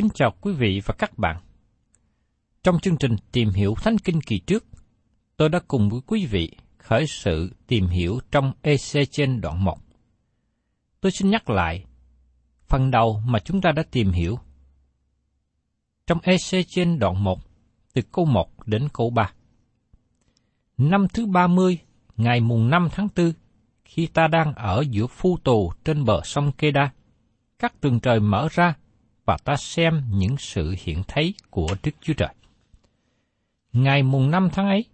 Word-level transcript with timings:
Kính 0.00 0.10
chào 0.14 0.34
quý 0.40 0.52
vị 0.52 0.80
và 0.84 0.94
các 0.98 1.18
bạn. 1.18 1.36
Trong 2.62 2.78
chương 2.78 2.96
trình 2.96 3.16
Tìm 3.32 3.50
hiểu 3.50 3.74
Thánh 3.82 3.98
Kinh 3.98 4.20
kỳ 4.20 4.38
trước, 4.38 4.64
tôi 5.36 5.48
đã 5.48 5.60
cùng 5.68 5.88
với 5.90 6.00
quý 6.06 6.26
vị 6.26 6.56
khởi 6.78 7.06
sự 7.06 7.50
tìm 7.66 7.86
hiểu 7.86 8.20
trong 8.30 8.52
EC 8.62 9.10
trên 9.10 9.40
đoạn 9.40 9.64
1. 9.64 9.78
Tôi 11.00 11.12
xin 11.12 11.30
nhắc 11.30 11.50
lại 11.50 11.84
phần 12.68 12.90
đầu 12.90 13.22
mà 13.26 13.38
chúng 13.38 13.60
ta 13.60 13.72
đã 13.72 13.82
tìm 13.90 14.10
hiểu. 14.10 14.38
Trong 16.06 16.18
EC 16.22 16.66
trên 16.68 16.98
đoạn 16.98 17.24
1, 17.24 17.38
từ 17.92 18.02
câu 18.12 18.24
1 18.24 18.66
đến 18.66 18.88
câu 18.92 19.10
3. 19.10 19.32
Năm 20.78 21.06
thứ 21.08 21.26
30, 21.26 21.78
ngày 22.16 22.40
mùng 22.40 22.70
5 22.70 22.88
tháng 22.92 23.08
4, 23.16 23.32
khi 23.84 24.06
ta 24.06 24.26
đang 24.26 24.54
ở 24.54 24.84
giữa 24.90 25.06
phu 25.06 25.36
tù 25.44 25.72
trên 25.84 26.04
bờ 26.04 26.20
sông 26.24 26.52
Keda, 26.52 26.92
các 27.58 27.80
tường 27.80 28.00
trời 28.00 28.20
mở 28.20 28.48
ra 28.50 28.74
và 29.24 29.36
ta 29.44 29.56
xem 29.56 30.02
những 30.10 30.36
sự 30.38 30.74
hiện 30.78 31.02
thấy 31.08 31.34
của 31.50 31.68
Đức 31.82 31.90
Chúa 32.00 32.14
Trời. 32.14 32.34
Ngày 33.72 34.02
mùng 34.02 34.30
5 34.30 34.48
tháng 34.52 34.66
ấy, 34.66 34.84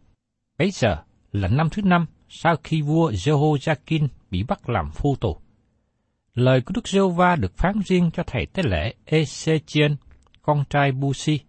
bấy 0.59 0.71
giờ 0.71 1.03
là 1.33 1.49
năm 1.49 1.69
thứ 1.71 1.83
năm 1.83 2.07
sau 2.29 2.57
khi 2.65 2.83
vua 2.83 3.11
Jehoiakim 3.11 4.09
bị 4.31 4.43
bắt 4.43 4.69
làm 4.69 4.91
phu 4.91 5.17
tù. 5.17 5.37
Lời 6.35 6.61
của 6.61 6.73
Đức 6.75 6.89
giê 6.89 7.01
va 7.17 7.37
được 7.37 7.57
phán 7.57 7.81
riêng 7.87 8.11
cho 8.15 8.23
thầy 8.27 8.47
tế 8.47 8.63
lễ 8.63 8.95
Ezechiel, 9.07 9.97
con 10.43 10.65
trai 10.71 10.93
Busi, 10.93 11.41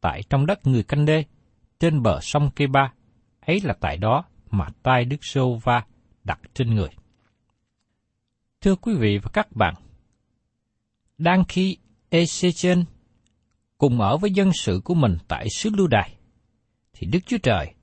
tại 0.00 0.22
trong 0.30 0.46
đất 0.46 0.66
người 0.66 0.82
canh 0.82 1.04
đê, 1.04 1.24
trên 1.80 2.02
bờ 2.02 2.20
sông 2.20 2.50
Kê 2.50 2.66
Ba. 2.66 2.92
ấy 3.40 3.60
là 3.64 3.74
tại 3.80 3.96
đó 3.96 4.24
mà 4.50 4.68
tay 4.82 5.04
Đức 5.04 5.24
giê 5.24 5.40
va 5.64 5.84
đặt 6.24 6.40
trên 6.54 6.74
người. 6.74 6.88
Thưa 8.60 8.76
quý 8.76 8.94
vị 8.94 9.18
và 9.18 9.30
các 9.32 9.56
bạn, 9.56 9.74
đang 11.18 11.44
khi 11.48 11.76
Ezechen 12.10 12.84
cùng 13.78 14.00
ở 14.00 14.16
với 14.16 14.30
dân 14.30 14.50
sự 14.52 14.80
của 14.84 14.94
mình 14.94 15.18
tại 15.28 15.46
xứ 15.56 15.70
Lưu 15.76 15.86
Đài, 15.86 16.14
thì 16.92 17.06
Đức 17.06 17.18
Chúa 17.26 17.38
Trời 17.38 17.74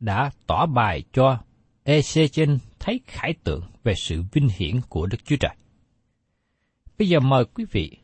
đã 0.00 0.30
tỏ 0.46 0.66
bài 0.66 1.02
cho 1.12 1.38
Ezechen 1.84 2.58
thấy 2.78 3.00
khải 3.06 3.34
tượng 3.44 3.62
về 3.82 3.94
sự 3.96 4.22
vinh 4.32 4.48
hiển 4.56 4.80
của 4.88 5.06
Đức 5.06 5.18
Chúa 5.24 5.36
Trời. 5.40 5.56
Bây 6.98 7.08
giờ 7.08 7.20
mời 7.20 7.44
quý 7.44 7.64
vị 7.70 7.96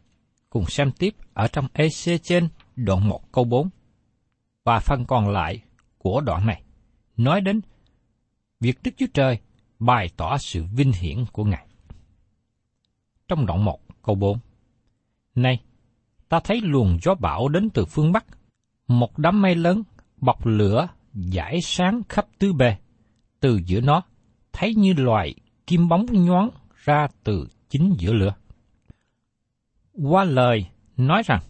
cùng 0.50 0.66
xem 0.66 0.92
tiếp 0.98 1.14
ở 1.34 1.48
trong 1.48 1.66
Ezechen 1.74 2.48
đoạn 2.76 3.08
1 3.08 3.32
câu 3.32 3.44
4 3.44 3.68
và 4.64 4.80
phần 4.80 5.04
còn 5.04 5.28
lại 5.28 5.62
của 5.98 6.20
đoạn 6.20 6.46
này 6.46 6.62
nói 7.16 7.40
đến 7.40 7.60
việc 8.60 8.78
Đức 8.82 8.90
Chúa 8.96 9.06
Trời 9.14 9.38
bày 9.78 10.10
tỏ 10.16 10.38
sự 10.38 10.64
vinh 10.72 10.92
hiển 10.92 11.24
của 11.32 11.44
Ngài. 11.44 11.66
Trong 13.28 13.46
đoạn 13.46 13.64
1 13.64 13.80
câu 14.02 14.14
4 14.14 14.38
này, 15.42 15.60
ta 16.28 16.40
thấy 16.44 16.60
luồng 16.60 16.98
gió 17.02 17.14
bão 17.14 17.48
đến 17.48 17.70
từ 17.70 17.84
phương 17.84 18.12
Bắc, 18.12 18.24
một 18.88 19.18
đám 19.18 19.42
mây 19.42 19.54
lớn 19.54 19.82
bọc 20.16 20.46
lửa 20.46 20.88
giải 21.14 21.60
sáng 21.62 22.02
khắp 22.08 22.26
tứ 22.38 22.52
bề, 22.52 22.76
từ 23.40 23.60
giữa 23.66 23.80
nó 23.80 24.02
thấy 24.52 24.74
như 24.74 24.92
loài 24.92 25.34
kim 25.66 25.88
bóng 25.88 26.06
nhoáng 26.10 26.50
ra 26.84 27.08
từ 27.24 27.48
chính 27.68 27.94
giữa 27.98 28.12
lửa. 28.12 28.34
Qua 30.02 30.24
lời 30.24 30.66
nói 30.96 31.22
rằng, 31.26 31.40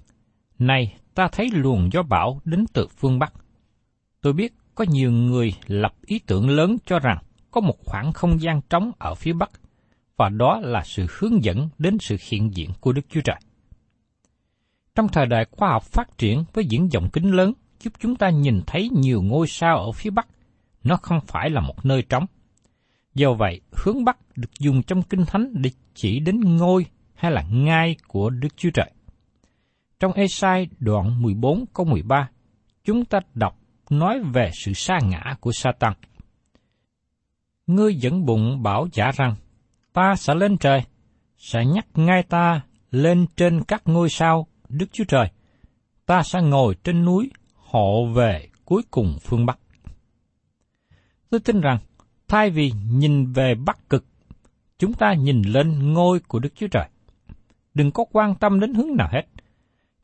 này 0.59 0.97
ta 1.15 1.29
thấy 1.33 1.49
luồng 1.53 1.91
gió 1.93 2.03
bão 2.03 2.41
đến 2.45 2.65
từ 2.73 2.87
phương 2.87 3.19
Bắc. 3.19 3.33
Tôi 4.21 4.33
biết 4.33 4.55
có 4.75 4.85
nhiều 4.89 5.11
người 5.13 5.55
lập 5.67 5.93
ý 6.07 6.21
tưởng 6.27 6.51
lớn 6.51 6.77
cho 6.87 6.99
rằng 6.99 7.19
có 7.51 7.61
một 7.61 7.77
khoảng 7.85 8.13
không 8.13 8.41
gian 8.41 8.61
trống 8.71 8.93
ở 8.99 9.15
phía 9.15 9.33
Bắc, 9.33 9.51
và 10.17 10.29
đó 10.29 10.61
là 10.63 10.83
sự 10.85 11.07
hướng 11.19 11.45
dẫn 11.45 11.69
đến 11.79 11.99
sự 12.01 12.17
hiện 12.29 12.57
diện 12.57 12.71
của 12.81 12.93
Đức 12.93 13.03
Chúa 13.09 13.21
Trời. 13.25 13.37
Trong 14.99 15.09
thời 15.09 15.27
đại 15.27 15.45
khoa 15.51 15.71
học 15.71 15.83
phát 15.85 16.19
triển 16.19 16.45
với 16.53 16.65
những 16.71 16.93
dòng 16.93 17.09
kính 17.13 17.31
lớn 17.31 17.53
giúp 17.81 17.93
chúng 17.99 18.17
ta 18.17 18.31
nhìn 18.31 18.61
thấy 18.67 18.89
nhiều 18.93 19.23
ngôi 19.23 19.47
sao 19.47 19.79
ở 19.79 19.93
phía 19.93 20.11
Bắc, 20.11 20.29
nó 20.85 20.97
không 20.97 21.21
phải 21.27 21.51
là 21.51 21.61
một 21.61 21.87
nơi 21.87 22.03
trống. 22.03 22.27
Do 23.15 23.33
vậy, 23.33 23.61
hướng 23.73 24.05
Bắc 24.05 24.19
được 24.37 24.51
dùng 24.59 24.83
trong 24.83 25.03
Kinh 25.03 25.27
Thánh 25.27 25.53
để 25.55 25.71
chỉ 25.95 26.21
đến 26.21 26.57
ngôi 26.57 26.87
hay 27.15 27.33
là 27.33 27.43
ngai 27.43 27.97
của 28.09 28.31
Đức 28.31 28.49
Chúa 28.57 28.71
Trời. 28.75 28.91
Trong 30.01 30.13
Esai 30.13 30.69
đoạn 30.79 31.23
14 31.23 31.65
câu 31.75 31.87
13, 31.87 32.29
chúng 32.85 33.05
ta 33.05 33.21
đọc 33.35 33.59
nói 33.91 34.21
về 34.33 34.51
sự 34.55 34.73
sa 34.73 34.99
ngã 35.03 35.37
của 35.41 35.53
Satan. 35.53 35.93
Ngươi 37.67 37.95
dẫn 37.95 38.27
bụng 38.27 38.63
bảo 38.63 38.89
giả 38.93 39.11
rằng, 39.17 39.35
ta 39.93 40.15
sẽ 40.17 40.35
lên 40.35 40.57
trời, 40.57 40.83
sẽ 41.37 41.65
nhắc 41.65 41.87
ngay 41.95 42.23
ta 42.23 42.61
lên 42.91 43.27
trên 43.37 43.65
các 43.65 43.83
ngôi 43.85 44.09
sao 44.09 44.47
Đức 44.69 44.87
Chúa 44.93 45.05
Trời. 45.05 45.31
Ta 46.07 46.23
sẽ 46.23 46.43
ngồi 46.43 46.75
trên 46.85 47.05
núi, 47.05 47.31
hộ 47.55 48.07
về 48.07 48.49
cuối 48.65 48.83
cùng 48.91 49.19
phương 49.23 49.47
Bắc. 49.47 49.59
Tôi 51.31 51.41
tin 51.41 51.61
rằng, 51.61 51.79
thay 52.29 52.51
vì 52.51 52.73
nhìn 52.91 53.33
về 53.33 53.55
Bắc 53.55 53.91
Cực, 53.91 54.05
chúng 54.79 54.93
ta 54.93 55.15
nhìn 55.15 55.43
lên 55.43 55.93
ngôi 55.93 56.21
của 56.21 56.39
Đức 56.39 56.55
Chúa 56.55 56.69
Trời. 56.69 56.89
Đừng 57.75 57.91
có 57.91 58.05
quan 58.13 58.35
tâm 58.35 58.61
đến 58.61 58.75
hướng 58.75 58.97
nào 58.97 59.09
hết. 59.13 59.23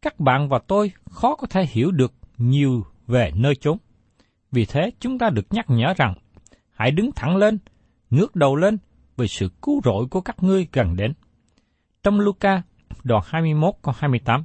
Các 0.02 0.20
bạn 0.20 0.48
và 0.48 0.58
tôi 0.66 0.92
khó 1.10 1.36
có 1.36 1.46
thể 1.46 1.66
hiểu 1.66 1.90
được 1.90 2.12
nhiều 2.38 2.84
về 3.06 3.30
nơi 3.34 3.54
chốn. 3.56 3.78
Vì 4.52 4.64
thế 4.64 4.90
chúng 5.00 5.18
ta 5.18 5.30
được 5.30 5.46
nhắc 5.50 5.66
nhở 5.68 5.94
rằng, 5.96 6.14
hãy 6.70 6.90
đứng 6.90 7.12
thẳng 7.12 7.36
lên, 7.36 7.58
ngước 8.10 8.36
đầu 8.36 8.56
lên 8.56 8.78
vì 9.16 9.28
sự 9.28 9.48
cứu 9.62 9.80
rỗi 9.84 10.06
của 10.10 10.20
các 10.20 10.42
ngươi 10.42 10.66
gần 10.72 10.96
đến. 10.96 11.12
Trong 12.02 12.20
Luca, 12.20 12.62
đoạn 13.04 13.22
21 13.26 13.74
câu 13.82 13.94
28. 13.98 14.44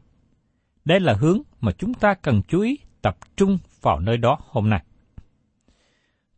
Đây 0.90 1.00
là 1.00 1.14
hướng 1.14 1.42
mà 1.62 1.72
chúng 1.72 1.94
ta 1.94 2.14
cần 2.14 2.42
chú 2.48 2.62
ý 2.62 2.78
tập 3.02 3.18
trung 3.38 3.58
vào 3.82 4.00
nơi 4.00 4.18
đó 4.18 4.38
hôm 4.48 4.70
nay. 4.70 4.84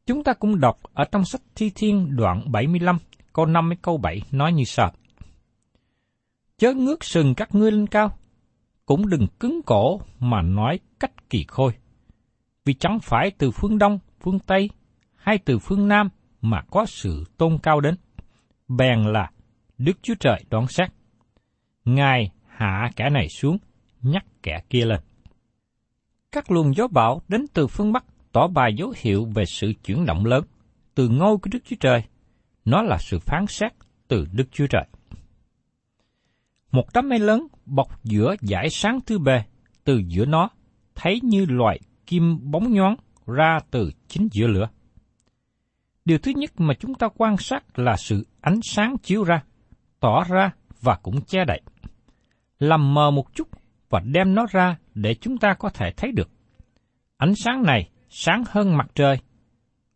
Chúng 0.05 0.23
ta 0.23 0.33
cũng 0.33 0.59
đọc 0.59 0.77
ở 0.93 1.03
trong 1.11 1.25
sách 1.25 1.41
Thi 1.55 1.71
Thiên 1.75 2.15
đoạn 2.15 2.51
75, 2.51 2.97
câu 3.33 3.45
5 3.45 3.69
đến 3.69 3.79
câu 3.81 3.97
7 3.97 4.21
nói 4.31 4.53
như 4.53 4.63
sau. 4.63 4.91
Chớ 6.57 6.73
ngước 6.73 7.03
sừng 7.03 7.35
các 7.35 7.55
ngươi 7.55 7.71
lên 7.71 7.87
cao, 7.87 8.17
cũng 8.85 9.09
đừng 9.09 9.27
cứng 9.39 9.61
cổ 9.65 10.01
mà 10.19 10.41
nói 10.41 10.79
cách 10.99 11.29
kỳ 11.29 11.45
khôi. 11.47 11.71
Vì 12.65 12.73
chẳng 12.73 12.99
phải 12.99 13.31
từ 13.37 13.51
phương 13.51 13.77
Đông, 13.77 13.99
phương 14.19 14.39
Tây 14.39 14.69
hay 15.15 15.37
từ 15.37 15.59
phương 15.59 15.87
Nam 15.87 16.09
mà 16.41 16.61
có 16.71 16.85
sự 16.85 17.23
tôn 17.37 17.57
cao 17.63 17.79
đến. 17.79 17.95
Bèn 18.67 19.03
là 19.03 19.31
Đức 19.77 19.97
Chúa 20.01 20.15
Trời 20.19 20.43
đoán 20.49 20.67
xét. 20.67 20.89
Ngài 21.85 22.31
hạ 22.47 22.89
kẻ 22.95 23.09
này 23.09 23.29
xuống, 23.29 23.57
nhắc 24.01 24.25
kẻ 24.43 24.61
kia 24.69 24.85
lên. 24.85 24.99
Các 26.31 26.51
luồng 26.51 26.75
gió 26.75 26.87
bão 26.87 27.21
đến 27.27 27.45
từ 27.53 27.67
phương 27.67 27.93
Bắc 27.93 28.05
tỏ 28.31 28.47
bài 28.47 28.73
dấu 28.77 28.93
hiệu 28.97 29.25
về 29.35 29.45
sự 29.45 29.73
chuyển 29.83 30.05
động 30.05 30.25
lớn 30.25 30.43
từ 30.95 31.09
ngôi 31.09 31.37
của 31.37 31.49
Đức 31.53 31.59
Chúa 31.65 31.75
Trời. 31.79 32.03
Nó 32.65 32.81
là 32.81 32.97
sự 32.99 33.19
phán 33.19 33.45
xét 33.47 33.71
từ 34.07 34.25
Đức 34.31 34.51
Chúa 34.51 34.67
Trời. 34.67 34.85
Một 36.71 36.85
đám 36.93 37.09
mây 37.09 37.19
lớn 37.19 37.47
bọc 37.65 38.03
giữa 38.03 38.35
dải 38.41 38.69
sáng 38.69 38.99
thứ 39.05 39.19
bề, 39.19 39.43
từ 39.83 40.01
giữa 40.07 40.25
nó 40.25 40.49
thấy 40.95 41.19
như 41.23 41.45
loại 41.45 41.79
kim 42.05 42.51
bóng 42.51 42.73
nhoáng 42.73 42.95
ra 43.27 43.59
từ 43.71 43.91
chính 44.07 44.27
giữa 44.31 44.47
lửa. 44.47 44.69
Điều 46.05 46.17
thứ 46.17 46.31
nhất 46.35 46.51
mà 46.57 46.73
chúng 46.79 46.95
ta 46.95 47.07
quan 47.17 47.37
sát 47.37 47.79
là 47.79 47.97
sự 47.97 48.27
ánh 48.41 48.59
sáng 48.63 48.97
chiếu 48.97 49.23
ra, 49.23 49.43
tỏ 49.99 50.23
ra 50.29 50.51
và 50.81 50.95
cũng 51.03 51.21
che 51.21 51.45
đậy. 51.45 51.61
Làm 52.59 52.93
mờ 52.93 53.11
một 53.11 53.35
chút 53.35 53.47
và 53.91 53.99
đem 53.99 54.35
nó 54.35 54.45
ra 54.51 54.77
để 54.95 55.15
chúng 55.21 55.37
ta 55.37 55.53
có 55.53 55.69
thể 55.69 55.91
thấy 55.97 56.11
được. 56.11 56.29
Ánh 57.17 57.35
sáng 57.35 57.63
này 57.63 57.89
sáng 58.09 58.43
hơn 58.47 58.77
mặt 58.77 58.91
trời. 58.95 59.17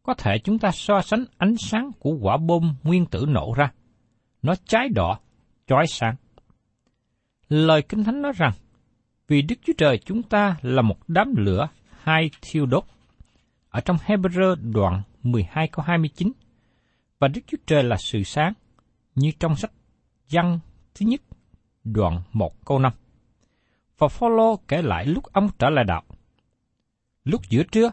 Có 0.04 0.14
thể 0.14 0.40
chúng 0.40 0.60
ta 0.60 0.72
so 0.72 1.02
sánh 1.02 1.26
ánh 1.38 1.56
sáng 1.58 1.92
của 2.00 2.18
quả 2.22 2.38
bom 2.38 2.76
nguyên 2.84 3.06
tử 3.06 3.26
nổ 3.28 3.54
ra. 3.58 3.72
Nó 4.42 4.56
cháy 4.66 4.90
đỏ, 4.90 5.20
chói 5.68 5.88
sáng. 5.88 6.16
Lời 7.50 7.82
Kinh 7.82 8.04
Thánh 8.04 8.22
nói 8.22 8.32
rằng, 8.36 8.52
vì 9.28 9.42
Đức 9.42 9.56
Chúa 9.66 9.74
Trời 9.78 9.98
chúng 9.98 10.24
ta 10.24 10.58
là 10.62 10.82
một 10.82 10.98
đám 11.08 11.36
lửa 11.36 11.68
hai 12.04 12.30
thiêu 12.42 12.66
đốt. 12.66 12.84
Ở 13.70 13.82
trong 13.82 13.98
Hebrew 14.06 14.56
đoạn 14.72 15.02
12 15.24 15.68
câu 15.68 15.86
29, 15.88 16.32
và 17.20 17.28
Đức 17.28 17.42
Chúa 17.48 17.58
Trời 17.66 17.84
là 17.84 17.98
sự 17.98 18.24
sáng, 18.24 18.54
như 19.16 19.32
trong 19.40 19.56
sách 19.56 19.72
Giăng 20.28 20.60
thứ 20.96 21.06
nhất, 21.06 21.22
đoạn 21.84 22.22
1 22.34 22.66
câu 22.66 22.80
5. 22.80 22.94
Và 23.98 24.08
Phaolô 24.08 24.56
kể 24.68 24.82
lại 24.82 25.06
lúc 25.06 25.24
ông 25.24 25.50
trở 25.60 25.70
lại 25.70 25.86
đạo. 25.88 26.04
Lúc 27.24 27.42
giữa 27.50 27.64
trưa, 27.72 27.92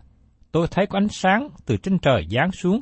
tôi 0.53 0.67
thấy 0.71 0.87
có 0.87 0.99
ánh 0.99 1.09
sáng 1.09 1.49
từ 1.67 1.77
trên 1.77 1.99
trời 1.99 2.27
giáng 2.31 2.53
xuống, 2.53 2.81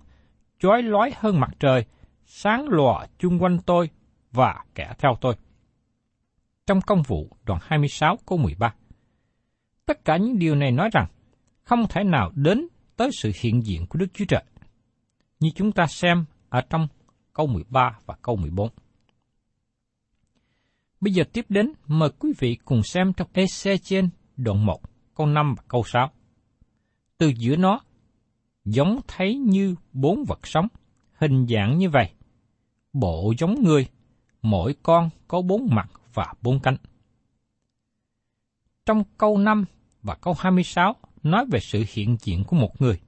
chói 0.59 0.83
lói 0.83 1.13
hơn 1.17 1.41
mặt 1.41 1.51
trời, 1.61 1.85
sáng 2.25 2.69
lòa 2.69 3.07
chung 3.19 3.43
quanh 3.43 3.59
tôi 3.67 3.91
và 4.33 4.65
kẻ 4.75 4.93
theo 4.99 5.17
tôi. 5.21 5.35
Trong 6.67 6.81
công 6.81 7.03
vụ 7.03 7.31
đoạn 7.45 7.61
26 7.63 8.17
câu 8.27 8.39
13. 8.39 8.75
Tất 9.87 10.05
cả 10.05 10.17
những 10.17 10.39
điều 10.39 10.55
này 10.55 10.71
nói 10.71 10.89
rằng, 10.93 11.07
không 11.63 11.87
thể 11.89 12.05
nào 12.05 12.31
đến 12.35 12.69
tới 12.97 13.11
sự 13.13 13.33
hiện 13.41 13.67
diện 13.67 13.87
của 13.87 13.99
Đức 13.99 14.07
Chúa 14.15 14.25
Trời. 14.29 14.45
Như 15.41 15.51
chúng 15.55 15.73
ta 15.73 15.87
xem 15.87 16.25
ở 16.49 16.61
trong 16.71 16.89
câu 17.33 17.47
13 17.47 17.99
và 18.07 18.15
câu 18.23 18.37
14. 18.37 18.69
Bây 21.01 21.13
giờ 21.13 21.25
tiếp 21.33 21.47
đến, 21.49 21.73
mời 21.87 22.11
quý 22.19 22.33
vị 22.39 22.59
cùng 22.65 22.83
xem 22.83 23.13
trong 23.13 23.29
EC 23.33 23.83
trên 23.83 24.09
đoạn 24.37 24.67
1, 24.67 24.81
câu 25.15 25.27
5 25.27 25.55
và 25.57 25.63
câu 25.69 25.83
6. 25.87 26.11
Từ 27.19 27.33
giữa 27.37 27.57
nó, 27.57 27.81
giống 28.65 29.01
thấy 29.09 29.35
như 29.35 29.75
bốn 29.93 30.25
vật 30.25 30.47
sống, 30.47 30.69
hình 31.13 31.47
dạng 31.47 31.79
như 31.79 31.91
vậy. 31.91 32.11
Bộ 32.93 33.33
giống 33.39 33.63
người, 33.65 33.87
mỗi 34.43 34.75
con 34.83 35.11
có 35.29 35.43
bốn 35.43 35.67
mặt 35.71 35.91
và 36.15 36.35
bốn 36.43 36.61
cánh. 36.61 36.77
Trong 38.87 39.05
câu 39.19 39.39
5 39.39 39.65
và 40.03 40.15
câu 40.15 40.35
26 40.39 40.97
nói 41.23 41.45
về 41.51 41.61
sự 41.61 41.85
hiện 41.89 42.17
diện 42.21 42.45
của 42.45 42.57
một 42.57 42.81
người. 42.81 43.01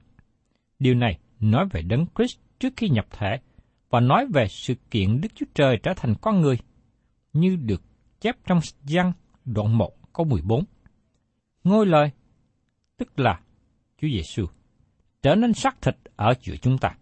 Điều 0.78 0.94
này 0.94 1.18
nói 1.40 1.66
về 1.70 1.82
Đấng 1.82 2.06
Christ 2.16 2.38
trước 2.60 2.72
khi 2.76 2.88
nhập 2.88 3.06
thể 3.10 3.40
và 3.90 4.00
nói 4.00 4.26
về 4.34 4.46
sự 4.48 4.74
kiện 4.90 5.20
Đức 5.20 5.28
Chúa 5.34 5.46
Trời 5.54 5.78
trở 5.82 5.92
thành 5.96 6.14
con 6.20 6.40
người, 6.40 6.58
như 7.32 7.56
được 7.56 7.82
chép 8.20 8.36
trong 8.46 8.60
văn 8.82 9.12
đoạn 9.44 9.78
1 9.78 10.12
câu 10.12 10.26
14. 10.26 10.64
Ngôi 11.64 11.86
lời, 11.86 12.10
tức 12.96 13.20
là 13.20 13.40
Chúa 13.98 14.08
Giêsu 14.08 14.46
trở 15.22 15.34
nên 15.34 15.54
xác 15.54 15.82
thịt 15.82 15.96
ở 16.16 16.34
giữa 16.40 16.56
chúng 16.56 16.78
ta. 16.78 16.94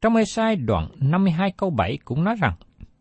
Trong 0.00 0.16
Ê-sai 0.16 0.56
đoạn 0.56 0.88
52 1.00 1.52
câu 1.56 1.70
7 1.70 1.98
cũng 2.04 2.24
nói 2.24 2.36
rằng, 2.40 2.54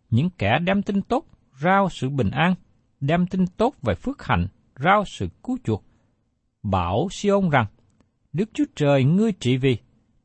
những 0.09 0.29
kẻ 0.29 0.59
đem 0.59 0.83
tin 0.83 1.01
tốt 1.01 1.25
rao 1.61 1.89
sự 1.89 2.09
bình 2.09 2.31
an, 2.31 2.55
đem 2.99 3.27
tin 3.27 3.47
tốt 3.47 3.75
về 3.81 3.95
phước 3.95 4.23
hạnh, 4.23 4.47
rao 4.75 5.03
sự 5.05 5.27
cứu 5.43 5.57
chuộc. 5.63 5.83
Bảo 6.63 7.07
Siôn 7.11 7.49
rằng, 7.49 7.65
Đức 8.33 8.49
Chúa 8.53 8.65
Trời 8.75 9.03
ngươi 9.03 9.31
trị 9.31 9.57
vì, 9.57 9.77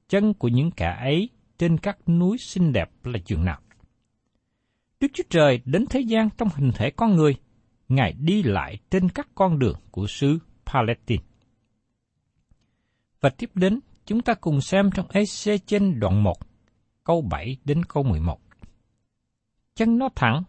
chân 0.08 0.34
của 0.34 0.48
những 0.48 0.70
kẻ 0.70 0.96
ấy 1.00 1.28
trên 1.58 1.78
các 1.78 2.08
núi 2.08 2.38
xinh 2.38 2.72
đẹp 2.72 2.90
là 3.04 3.18
chừng 3.24 3.44
nào. 3.44 3.60
Đức 5.02 5.08
Chúa 5.14 5.24
Trời 5.30 5.60
đến 5.64 5.84
thế 5.90 6.00
gian 6.00 6.28
trong 6.38 6.48
hình 6.54 6.70
thể 6.74 6.90
con 6.90 7.16
người, 7.16 7.34
Ngài 7.88 8.12
đi 8.12 8.42
lại 8.42 8.78
trên 8.90 9.08
các 9.08 9.28
con 9.34 9.58
đường 9.58 9.76
của 9.90 10.06
xứ 10.06 10.38
Palestine. 10.66 11.22
Và 13.20 13.30
tiếp 13.30 13.50
đến, 13.54 13.80
chúng 14.06 14.22
ta 14.22 14.34
cùng 14.34 14.60
xem 14.60 14.90
trong 14.94 15.06
EC 15.08 15.66
trên 15.66 16.00
đoạn 16.00 16.22
1, 16.22 16.32
câu 17.04 17.22
7 17.22 17.56
đến 17.64 17.84
câu 17.84 18.02
11. 18.02 18.40
Chân 19.74 19.98
nó 19.98 20.08
thẳng, 20.14 20.42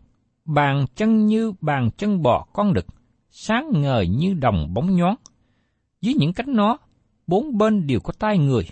bàn 0.46 0.86
chân 0.96 1.26
như 1.26 1.54
bàn 1.62 1.90
chân 1.98 2.22
bò 2.22 2.48
con 2.54 2.74
đực, 2.74 2.86
sáng 3.30 3.72
ngời 3.74 4.08
như 4.08 4.34
đồng 4.34 4.74
bóng 4.74 4.96
nhón. 4.96 5.16
Dưới 6.02 6.14
những 6.14 6.34
cánh 6.34 6.54
nó, 6.56 6.78
bốn 7.28 7.58
bên 7.58 7.88
đều 7.88 8.00
có 8.00 8.14
tai 8.20 8.38
người, 8.38 8.66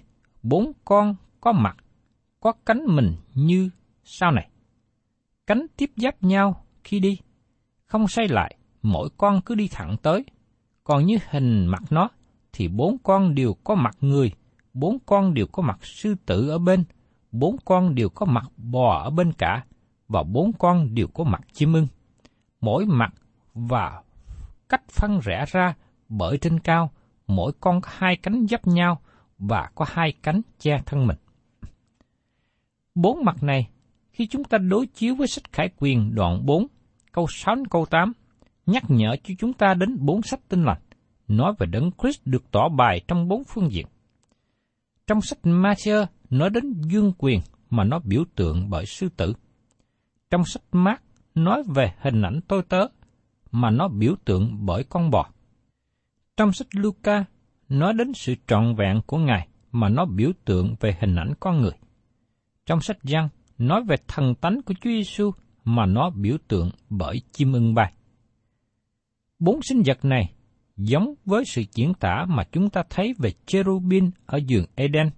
bốn 0.43 0.71
con 0.85 1.15
có 1.39 1.51
mặt, 1.51 1.77
có 2.39 2.51
cánh 2.65 2.85
mình 2.87 3.15
như 3.33 3.69
sau 4.03 4.31
này. 4.31 4.50
Cánh 5.51 5.65
tiếp 5.77 5.91
giáp 5.97 6.23
nhau 6.23 6.65
khi 6.83 6.99
đi, 6.99 7.17
không 7.85 8.07
xoay 8.07 8.27
lại, 8.27 8.55
mỗi 8.81 9.09
con 9.17 9.41
cứ 9.41 9.55
đi 9.55 9.67
thẳng 9.71 9.95
tới. 10.01 10.25
Còn 10.83 11.05
như 11.05 11.17
hình 11.29 11.65
mặt 11.65 11.83
nó, 11.89 12.09
thì 12.53 12.67
bốn 12.67 12.97
con 13.03 13.35
đều 13.35 13.53
có 13.63 13.75
mặt 13.75 13.97
người, 14.01 14.31
bốn 14.73 14.97
con 15.05 15.33
đều 15.33 15.47
có 15.51 15.63
mặt 15.63 15.79
sư 15.81 16.15
tử 16.25 16.49
ở 16.49 16.57
bên, 16.57 16.83
bốn 17.31 17.55
con 17.65 17.95
đều 17.95 18.09
có 18.09 18.25
mặt 18.25 18.45
bò 18.57 19.01
ở 19.03 19.09
bên 19.09 19.33
cả, 19.33 19.65
và 20.07 20.23
bốn 20.23 20.51
con 20.59 20.95
đều 20.95 21.07
có 21.07 21.23
mặt 21.23 21.41
chim 21.53 21.73
ưng. 21.73 21.87
Mỗi 22.61 22.85
mặt 22.85 23.13
và 23.53 24.03
cách 24.69 24.89
phân 24.89 25.19
rẽ 25.19 25.45
ra 25.47 25.73
bởi 26.09 26.37
trên 26.37 26.59
cao, 26.59 26.91
mỗi 27.27 27.51
con 27.59 27.81
có 27.81 27.89
hai 27.93 28.17
cánh 28.17 28.47
dắp 28.47 28.67
nhau 28.67 29.01
và 29.37 29.69
có 29.75 29.85
hai 29.89 30.13
cánh 30.23 30.41
che 30.59 30.81
thân 30.85 31.07
mình. 31.07 31.17
Bốn 32.95 33.25
mặt 33.25 33.43
này, 33.43 33.69
khi 34.11 34.27
chúng 34.27 34.43
ta 34.43 34.57
đối 34.57 34.87
chiếu 34.87 35.15
với 35.15 35.27
sách 35.27 35.51
Khải 35.51 35.69
Quyền 35.77 36.15
đoạn 36.15 36.45
4, 36.45 36.67
câu 37.11 37.25
6 37.29 37.55
đến 37.55 37.67
câu 37.67 37.85
8, 37.85 38.13
nhắc 38.65 38.83
nhở 38.87 39.15
cho 39.23 39.33
chúng 39.39 39.53
ta 39.53 39.73
đến 39.73 39.97
bốn 39.99 40.21
sách 40.21 40.39
tinh 40.49 40.63
lành, 40.63 40.81
nói 41.27 41.53
về 41.59 41.67
Đấng 41.67 41.91
Christ 42.01 42.21
được 42.25 42.51
tỏ 42.51 42.69
bài 42.69 43.01
trong 43.07 43.27
bốn 43.27 43.43
phương 43.43 43.71
diện. 43.71 43.87
Trong 45.07 45.21
sách 45.21 45.39
Matthew 45.43 46.05
nói 46.29 46.49
đến 46.49 46.73
dương 46.81 47.13
quyền 47.17 47.39
mà 47.69 47.83
nó 47.83 47.99
biểu 47.99 48.23
tượng 48.35 48.69
bởi 48.69 48.85
sư 48.85 49.09
tử. 49.17 49.33
Trong 50.29 50.45
sách 50.45 50.63
Mark 50.71 51.01
nói 51.35 51.63
về 51.75 51.93
hình 51.99 52.21
ảnh 52.21 52.39
tôi 52.47 52.63
tớ 52.69 52.87
mà 53.51 53.69
nó 53.69 53.87
biểu 53.87 54.15
tượng 54.25 54.65
bởi 54.65 54.83
con 54.83 55.09
bò. 55.09 55.29
Trong 56.37 56.53
sách 56.53 56.67
Luca 56.75 57.25
nói 57.69 57.93
đến 57.93 58.13
sự 58.13 58.35
trọn 58.47 58.75
vẹn 58.75 59.01
của 59.05 59.17
Ngài 59.17 59.47
mà 59.71 59.89
nó 59.89 60.05
biểu 60.05 60.31
tượng 60.45 60.75
về 60.79 60.97
hình 60.99 61.15
ảnh 61.15 61.33
con 61.39 61.61
người. 61.61 61.73
Trong 62.65 62.81
sách 62.81 62.97
Giăng 63.03 63.29
nói 63.61 63.83
về 63.83 63.95
thần 64.07 64.35
tánh 64.35 64.61
của 64.61 64.73
Chúa 64.73 64.89
Giêsu 64.89 65.31
mà 65.63 65.85
nó 65.85 66.09
biểu 66.09 66.37
tượng 66.47 66.69
bởi 66.89 67.21
chim 67.31 67.53
ưng 67.53 67.73
bay. 67.73 67.93
Bốn 69.39 69.61
sinh 69.61 69.81
vật 69.85 70.05
này 70.05 70.33
giống 70.77 71.13
với 71.25 71.45
sự 71.45 71.63
diễn 71.73 71.93
tả 71.93 72.25
mà 72.29 72.43
chúng 72.51 72.69
ta 72.69 72.83
thấy 72.89 73.13
về 73.19 73.31
cherubin 73.45 74.11
ở 74.25 74.39
giường 74.47 74.65
Eden, 74.75 75.09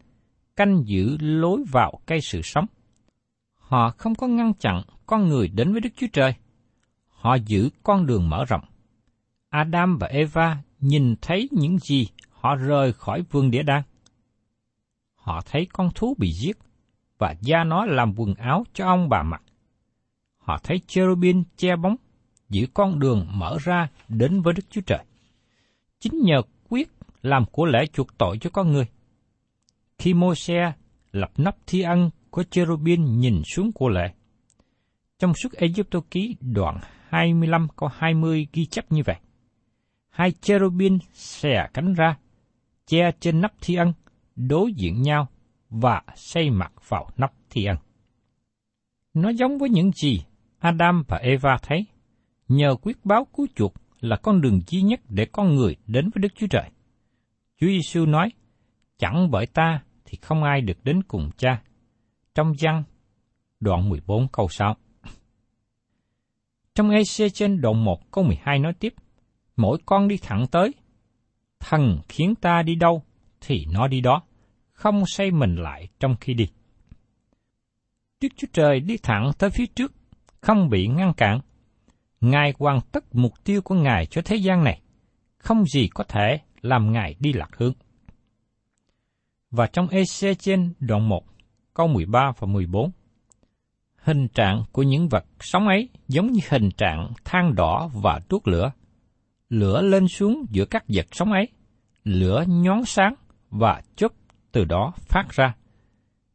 canh 0.55 0.83
giữ 0.85 1.17
lối 1.19 1.63
vào 1.71 1.99
cây 2.05 2.21
sự 2.21 2.41
sống. 2.43 2.65
Họ 3.55 3.89
không 3.89 4.15
có 4.15 4.27
ngăn 4.27 4.53
chặn 4.53 4.81
con 5.05 5.27
người 5.27 5.47
đến 5.47 5.71
với 5.71 5.81
Đức 5.81 5.89
Chúa 5.95 6.07
Trời. 6.13 6.33
Họ 7.07 7.35
giữ 7.35 7.69
con 7.83 8.05
đường 8.05 8.29
mở 8.29 8.45
rộng, 8.45 8.63
Adam 9.49 9.97
và 9.97 10.07
Eva 10.07 10.57
nhìn 10.79 11.15
thấy 11.21 11.49
những 11.51 11.77
gì 11.77 12.07
họ 12.29 12.55
rời 12.55 12.93
khỏi 12.93 13.21
vương 13.31 13.51
địa 13.51 13.63
đàng. 13.63 13.83
Họ 15.15 15.41
thấy 15.45 15.67
con 15.73 15.89
thú 15.95 16.15
bị 16.17 16.31
giết 16.31 16.57
và 17.23 17.35
da 17.41 17.63
nó 17.63 17.85
làm 17.85 18.13
quần 18.17 18.33
áo 18.33 18.65
cho 18.73 18.85
ông 18.85 19.09
bà 19.09 19.23
mặc. 19.23 19.41
Họ 20.37 20.59
thấy 20.63 20.81
cherubin 20.87 21.43
che 21.57 21.75
bóng, 21.75 21.95
giữ 22.49 22.67
con 22.73 22.99
đường 22.99 23.27
mở 23.31 23.57
ra 23.63 23.87
đến 24.09 24.41
với 24.41 24.53
Đức 24.53 24.63
Chúa 24.69 24.81
Trời. 24.81 25.03
Chính 25.99 26.13
nhờ 26.23 26.41
quyết 26.69 26.89
làm 27.21 27.45
của 27.45 27.65
lễ 27.65 27.85
chuộc 27.93 28.17
tội 28.17 28.37
cho 28.37 28.49
con 28.49 28.71
người. 28.71 28.85
Khi 29.97 30.13
Môi-se 30.13 30.73
lập 31.11 31.31
nắp 31.37 31.55
thi 31.67 31.81
ân 31.81 32.09
của 32.29 32.43
cherubin 32.43 33.19
nhìn 33.19 33.41
xuống 33.45 33.71
của 33.71 33.89
lễ. 33.89 34.13
Trong 35.19 35.33
suốt 35.33 35.53
Egypto 35.53 35.99
ký 36.11 36.35
đoạn 36.41 36.79
25 37.09 37.67
câu 37.75 37.89
20 37.93 38.47
ghi 38.53 38.65
chép 38.65 38.91
như 38.91 39.01
vậy. 39.05 39.17
Hai 40.09 40.31
cherubin 40.31 40.97
xè 41.13 41.67
cánh 41.73 41.93
ra, 41.93 42.17
che 42.87 43.11
trên 43.19 43.41
nắp 43.41 43.53
thi 43.61 43.75
ân, 43.75 43.93
đối 44.35 44.73
diện 44.73 45.01
nhau 45.01 45.27
và 45.73 46.01
xây 46.15 46.49
mặt 46.49 46.73
vào 46.87 47.09
nắp 47.17 47.33
thi 47.49 47.65
ân. 47.65 47.77
Nó 49.13 49.29
giống 49.29 49.57
với 49.57 49.69
những 49.69 49.91
gì 49.91 50.23
Adam 50.59 51.03
và 51.07 51.17
Eva 51.17 51.57
thấy, 51.61 51.85
nhờ 52.47 52.75
quyết 52.81 53.05
báo 53.05 53.27
cứu 53.37 53.47
chuộc 53.55 53.73
là 53.99 54.17
con 54.17 54.41
đường 54.41 54.61
duy 54.67 54.81
nhất 54.81 54.99
để 55.09 55.25
con 55.31 55.55
người 55.55 55.75
đến 55.87 56.09
với 56.15 56.21
Đức 56.21 56.35
Chúa 56.35 56.47
Trời. 56.47 56.69
Chúa 57.59 57.67
Giêsu 57.67 58.05
nói, 58.05 58.31
chẳng 58.97 59.31
bởi 59.31 59.45
ta 59.45 59.83
thì 60.05 60.17
không 60.21 60.43
ai 60.43 60.61
được 60.61 60.83
đến 60.83 61.03
cùng 61.03 61.29
cha. 61.37 61.61
Trong 62.35 62.53
văn 62.59 62.83
đoạn 63.59 63.89
14 63.89 64.27
câu 64.27 64.47
6. 64.49 64.75
Trong 66.75 66.89
EC 66.89 67.33
trên 67.33 67.61
đoạn 67.61 67.83
1 67.85 68.11
câu 68.11 68.23
12 68.23 68.59
nói 68.59 68.73
tiếp, 68.73 68.93
mỗi 69.55 69.77
con 69.85 70.07
đi 70.07 70.17
thẳng 70.17 70.45
tới, 70.51 70.73
thần 71.59 71.99
khiến 72.09 72.35
ta 72.35 72.63
đi 72.63 72.75
đâu 72.75 73.03
thì 73.41 73.65
nó 73.71 73.87
đi 73.87 74.01
đó, 74.01 74.23
không 74.83 75.05
xây 75.05 75.31
mình 75.31 75.55
lại 75.55 75.87
trong 75.99 76.15
khi 76.21 76.33
đi. 76.33 76.47
Đức 78.21 78.27
Chúa 78.37 78.47
Trời 78.53 78.79
đi 78.79 78.97
thẳng 78.97 79.31
tới 79.37 79.49
phía 79.49 79.65
trước, 79.65 79.93
không 80.41 80.69
bị 80.69 80.87
ngăn 80.87 81.13
cản. 81.13 81.39
Ngài 82.21 82.53
hoàn 82.59 82.79
tất 82.91 83.15
mục 83.15 83.33
tiêu 83.43 83.61
của 83.61 83.75
Ngài 83.75 84.05
cho 84.05 84.21
thế 84.25 84.35
gian 84.35 84.63
này, 84.63 84.81
không 85.37 85.65
gì 85.65 85.87
có 85.93 86.03
thể 86.03 86.39
làm 86.61 86.91
Ngài 86.91 87.15
đi 87.19 87.33
lạc 87.33 87.49
hướng. 87.57 87.73
Và 89.51 89.67
trong 89.67 89.87
EC 89.87 90.39
trên 90.39 90.73
đoạn 90.79 91.09
1, 91.09 91.23
câu 91.73 91.87
13 91.87 92.31
và 92.39 92.47
14, 92.47 92.91
hình 93.97 94.27
trạng 94.27 94.63
của 94.71 94.83
những 94.83 95.09
vật 95.09 95.25
sống 95.39 95.67
ấy 95.67 95.89
giống 96.07 96.31
như 96.31 96.39
hình 96.49 96.69
trạng 96.77 97.11
than 97.25 97.55
đỏ 97.55 97.89
và 97.93 98.19
đuốc 98.29 98.47
lửa. 98.47 98.71
Lửa 99.49 99.81
lên 99.81 100.07
xuống 100.07 100.45
giữa 100.49 100.65
các 100.65 100.83
vật 100.87 101.05
sống 101.11 101.31
ấy, 101.31 101.47
lửa 102.03 102.43
nhón 102.47 102.85
sáng 102.85 103.13
và 103.49 103.81
chớp 103.95 104.11
từ 104.53 104.65
đó 104.65 104.93
phát 104.97 105.29
ra. 105.29 105.55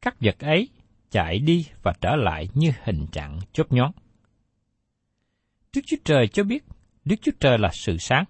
Các 0.02 0.16
vật 0.20 0.38
ấy 0.38 0.68
chạy 1.10 1.38
đi 1.38 1.66
và 1.82 1.92
trở 2.00 2.16
lại 2.16 2.48
như 2.54 2.72
hình 2.82 3.06
trạng 3.12 3.38
chớp 3.52 3.72
nhón. 3.72 3.90
Đức 5.74 5.80
Chúa 5.86 5.96
Trời 6.04 6.28
cho 6.28 6.44
biết 6.44 6.64
Đức 7.04 7.16
Chúa 7.22 7.32
Trời 7.40 7.58
là 7.58 7.70
sự 7.72 7.96
sáng. 7.98 8.24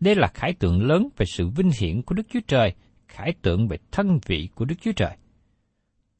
Đây 0.00 0.14
là 0.14 0.28
khải 0.34 0.52
tượng 0.52 0.82
lớn 0.82 1.08
về 1.16 1.26
sự 1.26 1.48
vinh 1.48 1.70
hiển 1.80 2.02
của 2.02 2.14
Đức 2.14 2.22
Chúa 2.30 2.40
Trời, 2.46 2.74
khải 3.08 3.32
tượng 3.42 3.68
về 3.68 3.78
thân 3.90 4.18
vị 4.26 4.48
của 4.54 4.64
Đức 4.64 4.74
Chúa 4.80 4.92
Trời. 4.92 5.16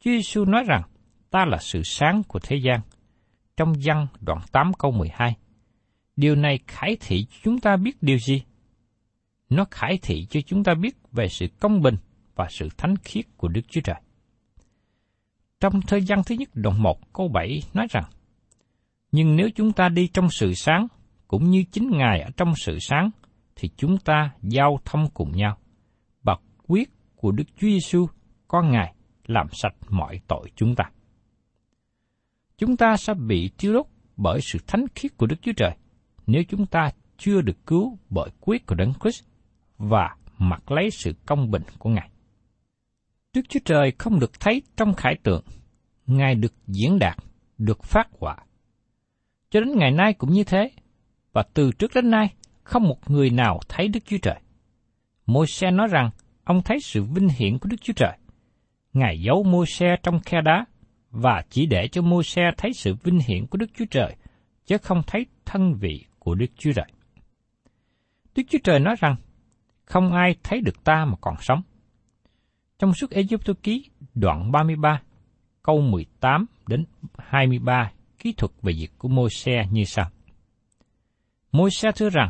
Chúa 0.01 0.11
Giêsu 0.11 0.45
nói 0.45 0.65
rằng, 0.67 0.83
ta 1.31 1.45
là 1.45 1.59
sự 1.61 1.83
sáng 1.85 2.23
của 2.29 2.39
thế 2.39 2.57
gian. 2.57 2.81
Trong 3.57 3.73
văn 3.85 4.07
đoạn 4.21 4.39
8 4.53 4.73
câu 4.79 4.91
12. 4.91 5.37
Điều 6.17 6.35
này 6.35 6.59
khải 6.67 6.97
thị 7.01 7.27
cho 7.31 7.37
chúng 7.43 7.61
ta 7.61 7.77
biết 7.77 8.03
điều 8.03 8.19
gì? 8.19 8.43
Nó 9.49 9.65
khải 9.71 9.99
thị 10.03 10.27
cho 10.31 10.41
chúng 10.41 10.65
ta 10.65 10.75
biết 10.75 10.97
về 11.13 11.29
sự 11.29 11.47
công 11.61 11.83
bình 11.83 11.97
và 12.39 12.47
sự 12.51 12.69
thánh 12.77 12.97
khiết 12.97 13.25
của 13.37 13.49
Đức 13.49 13.61
Chúa 13.69 13.81
Trời. 13.81 14.01
Trong 15.61 15.81
thời 15.81 16.03
gian 16.03 16.23
thứ 16.27 16.35
nhất 16.35 16.49
đoạn 16.55 16.83
1 16.83 17.13
câu 17.13 17.29
7 17.29 17.61
nói 17.75 17.87
rằng, 17.91 18.05
Nhưng 19.13 19.37
nếu 19.37 19.49
chúng 19.55 19.73
ta 19.73 19.89
đi 19.89 20.09
trong 20.09 20.29
sự 20.31 20.53
sáng, 20.55 20.87
cũng 21.29 21.51
như 21.51 21.65
chính 21.73 21.91
Ngài 21.91 22.21
ở 22.21 22.31
trong 22.37 22.53
sự 22.57 22.79
sáng, 22.81 23.11
thì 23.57 23.71
chúng 23.77 23.99
ta 23.99 24.31
giao 24.43 24.79
thông 24.85 25.11
cùng 25.15 25.33
nhau. 25.33 25.57
Và 26.23 26.37
quyết 26.67 26.91
của 27.17 27.33
Đức 27.33 27.45
Chúa 27.57 27.69
Giêsu 27.69 28.07
con 28.49 28.71
Ngài 28.71 28.95
làm 29.27 29.47
sạch 29.53 29.75
mọi 29.89 30.21
tội 30.29 30.51
chúng 30.57 30.75
ta. 30.75 30.85
Chúng 32.59 32.77
ta 32.77 32.97
sẽ 32.97 33.15
bị 33.15 33.51
tiêu 33.59 33.73
đốt 33.73 33.87
bởi 34.17 34.41
sự 34.43 34.59
thánh 34.67 34.85
khiết 34.95 35.17
của 35.17 35.27
Đức 35.27 35.37
Chúa 35.43 35.53
Trời 35.57 35.77
nếu 36.27 36.43
chúng 36.49 36.67
ta 36.67 36.91
chưa 37.17 37.41
được 37.41 37.67
cứu 37.67 37.99
bởi 38.11 38.31
quyết 38.41 38.67
của 38.67 38.75
Đấng 38.75 38.93
Christ 39.01 39.25
và 39.79 40.17
mặc 40.39 40.71
lấy 40.71 40.91
sự 40.91 41.13
công 41.27 41.51
bình 41.51 41.63
của 41.79 41.91
Ngài. 41.91 42.11
Đức 43.39 43.49
Chúa 43.49 43.61
Trời 43.65 43.93
không 43.99 44.21
được 44.21 44.41
thấy 44.41 44.63
trong 44.77 44.95
khải 44.95 45.17
tượng, 45.23 45.45
Ngài 46.07 46.35
được 46.35 46.53
diễn 46.67 46.99
đạt, 46.99 47.17
được 47.59 47.83
phát 47.83 48.09
họa. 48.19 48.37
Cho 49.51 49.61
đến 49.61 49.79
ngày 49.79 49.91
nay 49.91 50.13
cũng 50.13 50.33
như 50.33 50.45
thế, 50.45 50.71
và 51.33 51.43
từ 51.55 51.73
trước 51.73 51.91
đến 51.95 52.11
nay, 52.11 52.35
không 52.63 52.83
một 52.83 53.11
người 53.11 53.31
nào 53.31 53.61
thấy 53.69 53.89
Đức 53.89 54.01
Chúa 54.07 54.19
Trời. 54.23 54.41
Môi 55.27 55.47
xe 55.47 55.71
nói 55.71 55.89
rằng, 55.91 56.11
ông 56.45 56.63
thấy 56.63 56.81
sự 56.81 57.05
vinh 57.05 57.29
hiển 57.29 57.59
của 57.59 57.69
Đức 57.69 57.77
Chúa 57.81 57.93
Trời. 57.97 58.19
Ngài 58.93 59.21
giấu 59.21 59.43
môi 59.43 59.67
xe 59.67 59.97
trong 60.03 60.21
khe 60.21 60.41
đá, 60.41 60.65
và 61.11 61.43
chỉ 61.51 61.67
để 61.67 61.89
cho 61.89 62.03
môi 62.03 62.25
xe 62.25 62.51
thấy 62.57 62.73
sự 62.73 62.95
vinh 63.03 63.19
hiển 63.27 63.47
của 63.47 63.59
Đức 63.59 63.71
Chúa 63.75 63.87
Trời, 63.91 64.17
chứ 64.67 64.79
không 64.79 65.03
thấy 65.07 65.27
thân 65.45 65.75
vị 65.75 66.05
của 66.19 66.35
Đức 66.35 66.51
Chúa 66.57 66.73
Trời. 66.73 66.93
Đức 68.35 68.43
Chúa 68.51 68.59
Trời 68.65 68.81
nói 68.81 68.95
rằng, 69.01 69.17
không 69.85 70.13
ai 70.13 70.37
thấy 70.43 70.61
được 70.61 70.85
ta 70.85 71.05
mà 71.05 71.15
còn 71.21 71.35
sống. 71.41 71.63
Trong 72.79 72.95
suốt 72.95 73.11
Egypto 73.11 73.53
ký 73.63 73.91
đoạn 74.15 74.53
33, 74.53 75.03
câu 75.63 75.81
18 75.81 76.47
đến 76.67 76.85
23 77.19 77.93
kỹ 78.19 78.33
thuật 78.37 78.53
về 78.63 78.73
việc 78.73 78.91
của 78.99 79.09
môi 79.09 79.31
xe 79.31 79.67
như 79.71 79.85
sau. 79.85 80.11
Môi 81.53 81.71
xe 81.71 81.91
thưa 81.97 82.11
rằng, 82.11 82.29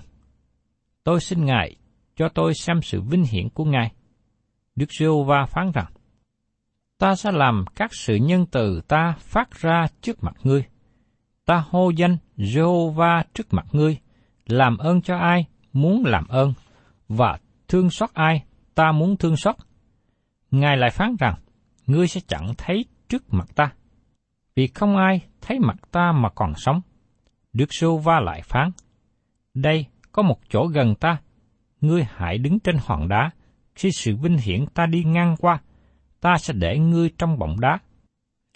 tôi 1.04 1.20
xin 1.20 1.44
Ngài 1.44 1.76
cho 2.16 2.28
tôi 2.28 2.54
xem 2.54 2.82
sự 2.82 3.00
vinh 3.00 3.24
hiển 3.24 3.48
của 3.48 3.64
Ngài. 3.64 3.92
Đức 4.76 4.92
giê 4.98 5.06
va 5.26 5.44
phán 5.46 5.72
rằng, 5.72 5.92
ta 6.98 7.14
sẽ 7.14 7.32
làm 7.32 7.64
các 7.74 7.94
sự 7.94 8.14
nhân 8.16 8.46
từ 8.50 8.80
ta 8.88 9.14
phát 9.18 9.60
ra 9.60 9.86
trước 10.00 10.24
mặt 10.24 10.34
ngươi. 10.42 10.64
Ta 11.44 11.64
hô 11.70 11.90
danh 11.90 12.16
Jehovah 12.36 13.22
trước 13.34 13.54
mặt 13.54 13.66
ngươi, 13.72 13.98
làm 14.46 14.78
ơn 14.78 15.02
cho 15.02 15.16
ai 15.16 15.46
muốn 15.72 16.04
làm 16.04 16.28
ơn, 16.28 16.52
và 17.08 17.38
thương 17.68 17.90
xót 17.90 18.10
ai 18.14 18.44
ta 18.74 18.92
muốn 18.92 19.16
thương 19.16 19.36
xót. 19.36 19.56
Ngài 20.50 20.76
lại 20.76 20.90
phán 20.90 21.16
rằng, 21.18 21.34
ngươi 21.86 22.08
sẽ 22.08 22.20
chẳng 22.28 22.54
thấy 22.58 22.84
trước 23.08 23.34
mặt 23.34 23.48
ta, 23.54 23.72
vì 24.54 24.66
không 24.66 24.96
ai 24.96 25.20
thấy 25.40 25.58
mặt 25.58 25.76
ta 25.90 26.12
mà 26.12 26.28
còn 26.34 26.52
sống. 26.56 26.80
Đức 27.52 27.66
Sô 27.70 27.98
Va 27.98 28.20
lại 28.20 28.42
phán, 28.42 28.70
đây 29.54 29.86
có 30.12 30.22
một 30.22 30.38
chỗ 30.50 30.66
gần 30.66 30.94
ta, 30.94 31.16
ngươi 31.80 32.06
hãy 32.10 32.38
đứng 32.38 32.60
trên 32.60 32.76
hòn 32.80 33.08
đá, 33.08 33.30
khi 33.74 33.90
sự 33.92 34.16
vinh 34.16 34.36
hiển 34.38 34.66
ta 34.74 34.86
đi 34.86 35.04
ngang 35.04 35.36
qua, 35.36 35.60
ta 36.20 36.36
sẽ 36.38 36.54
để 36.54 36.78
ngươi 36.78 37.10
trong 37.18 37.38
bọng 37.38 37.60
đá. 37.60 37.78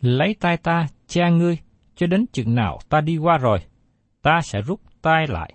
Lấy 0.01 0.37
tay 0.41 0.57
ta 0.57 0.87
cha 1.07 1.29
ngươi, 1.29 1.59
cho 1.97 2.07
đến 2.07 2.27
chừng 2.33 2.55
nào 2.55 2.79
ta 2.89 3.01
đi 3.01 3.17
qua 3.17 3.39
rồi, 3.39 3.59
ta 4.23 4.41
sẽ 4.43 4.63
rút 4.63 4.81
tay 5.03 5.27
lại, 5.27 5.55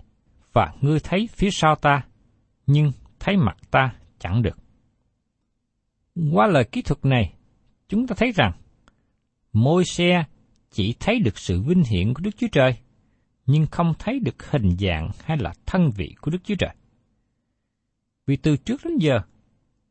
và 0.52 0.72
ngươi 0.80 1.00
thấy 1.00 1.28
phía 1.32 1.50
sau 1.50 1.74
ta, 1.74 2.02
nhưng 2.66 2.92
thấy 3.20 3.36
mặt 3.36 3.56
ta 3.70 3.92
chẳng 4.18 4.42
được. 4.42 4.58
Qua 6.32 6.46
lời 6.46 6.64
kỹ 6.64 6.82
thuật 6.82 7.04
này, 7.04 7.34
chúng 7.88 8.06
ta 8.06 8.14
thấy 8.18 8.32
rằng, 8.32 8.52
môi 9.52 9.84
xe 9.84 10.24
chỉ 10.70 10.94
thấy 11.00 11.20
được 11.20 11.38
sự 11.38 11.62
vinh 11.62 11.82
hiển 11.84 12.14
của 12.14 12.20
Đức 12.20 12.30
Chúa 12.36 12.46
Trời, 12.52 12.78
nhưng 13.46 13.66
không 13.66 13.92
thấy 13.98 14.20
được 14.20 14.50
hình 14.50 14.76
dạng 14.78 15.10
hay 15.24 15.36
là 15.36 15.52
thân 15.66 15.90
vị 15.96 16.14
của 16.20 16.30
Đức 16.30 16.38
Chúa 16.44 16.54
Trời. 16.58 16.74
Vì 18.26 18.36
từ 18.36 18.56
trước 18.56 18.80
đến 18.84 18.98
giờ, 18.98 19.20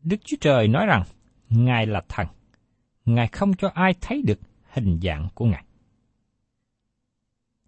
Đức 0.03 0.17
Chúa 0.25 0.38
Trời 0.41 0.67
nói 0.67 0.86
rằng, 0.86 1.03
Ngài 1.50 1.86
là 1.86 2.01
thần. 2.10 2.27
Ngài 3.05 3.27
không 3.27 3.53
cho 3.53 3.72
ai 3.74 3.93
thấy 4.01 4.22
được 4.27 4.39
hình 4.72 5.00
dạng 5.03 5.27
của 5.34 5.46
Ngài. 5.46 5.63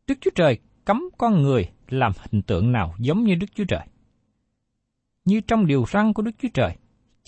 Đức 0.08 0.16
Chúa 0.22 0.32
Trời 0.36 0.60
cấm 0.86 1.04
con 1.18 1.42
người 1.42 1.70
làm 1.90 2.12
hình 2.32 2.42
tượng 2.42 2.72
nào 2.72 2.96
giống 3.00 3.24
như 3.24 3.36
Đức 3.36 3.48
Chúa 3.56 3.66
Trời. 3.68 3.88
Như 5.26 5.42
trong 5.42 5.66
điều 5.66 5.86
răn 5.86 6.14
của 6.14 6.22
Đức 6.22 6.32
Chúa 6.42 6.50
Trời, 6.54 6.78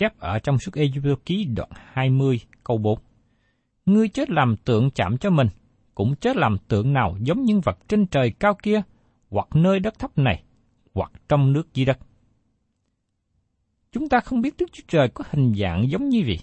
chép 0.01 0.19
ở 0.19 0.39
trong 0.39 0.59
suốt 0.59 0.71
Ê 0.75 0.91
ký 1.25 1.45
đoạn 1.45 1.69
20 1.93 2.39
câu 2.63 2.77
4. 2.77 2.99
Ngươi 3.85 4.07
chết 4.09 4.29
làm 4.29 4.55
tượng 4.57 4.91
chạm 4.91 5.17
cho 5.17 5.29
mình, 5.29 5.47
cũng 5.95 6.15
chết 6.15 6.37
làm 6.37 6.57
tượng 6.67 6.93
nào 6.93 7.17
giống 7.21 7.43
những 7.43 7.61
vật 7.61 7.77
trên 7.87 8.05
trời 8.07 8.31
cao 8.39 8.57
kia, 8.63 8.81
hoặc 9.29 9.47
nơi 9.53 9.79
đất 9.79 9.99
thấp 9.99 10.17
này, 10.17 10.43
hoặc 10.93 11.11
trong 11.29 11.53
nước 11.53 11.73
dưới 11.73 11.85
đất. 11.85 11.99
Chúng 13.91 14.09
ta 14.09 14.19
không 14.19 14.41
biết 14.41 14.55
Đức 14.57 14.65
Chúa 14.71 14.83
Trời 14.87 15.09
có 15.09 15.23
hình 15.29 15.53
dạng 15.57 15.89
giống 15.89 16.09
như 16.09 16.23
gì. 16.25 16.39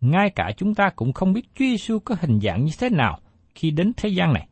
Ngay 0.00 0.30
cả 0.30 0.52
chúng 0.56 0.74
ta 0.74 0.90
cũng 0.96 1.12
không 1.12 1.32
biết 1.32 1.42
Chúa 1.54 1.64
Giêsu 1.64 1.98
có 1.98 2.16
hình 2.20 2.40
dạng 2.40 2.64
như 2.64 2.72
thế 2.78 2.90
nào 2.90 3.18
khi 3.54 3.70
đến 3.70 3.92
thế 3.96 4.08
gian 4.08 4.32
này. 4.32 4.48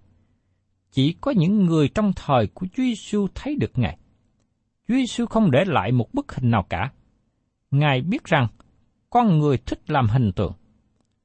Chỉ 0.90 1.14
có 1.20 1.30
những 1.30 1.66
người 1.66 1.88
trong 1.88 2.12
thời 2.16 2.46
của 2.46 2.66
Chúa 2.66 2.82
Giêsu 2.82 3.26
thấy 3.34 3.56
được 3.60 3.78
Ngài. 3.78 3.98
Chúa 4.88 4.94
Chúa 4.94 4.94
Giêsu 4.94 5.26
không 5.26 5.50
để 5.50 5.64
lại 5.66 5.92
một 5.92 6.14
bức 6.14 6.34
hình 6.34 6.50
nào 6.50 6.66
cả. 6.68 6.90
Ngài 7.70 8.02
biết 8.02 8.24
rằng 8.24 8.46
con 9.10 9.38
người 9.38 9.58
thích 9.58 9.90
làm 9.90 10.08
hình 10.08 10.32
tượng. 10.32 10.52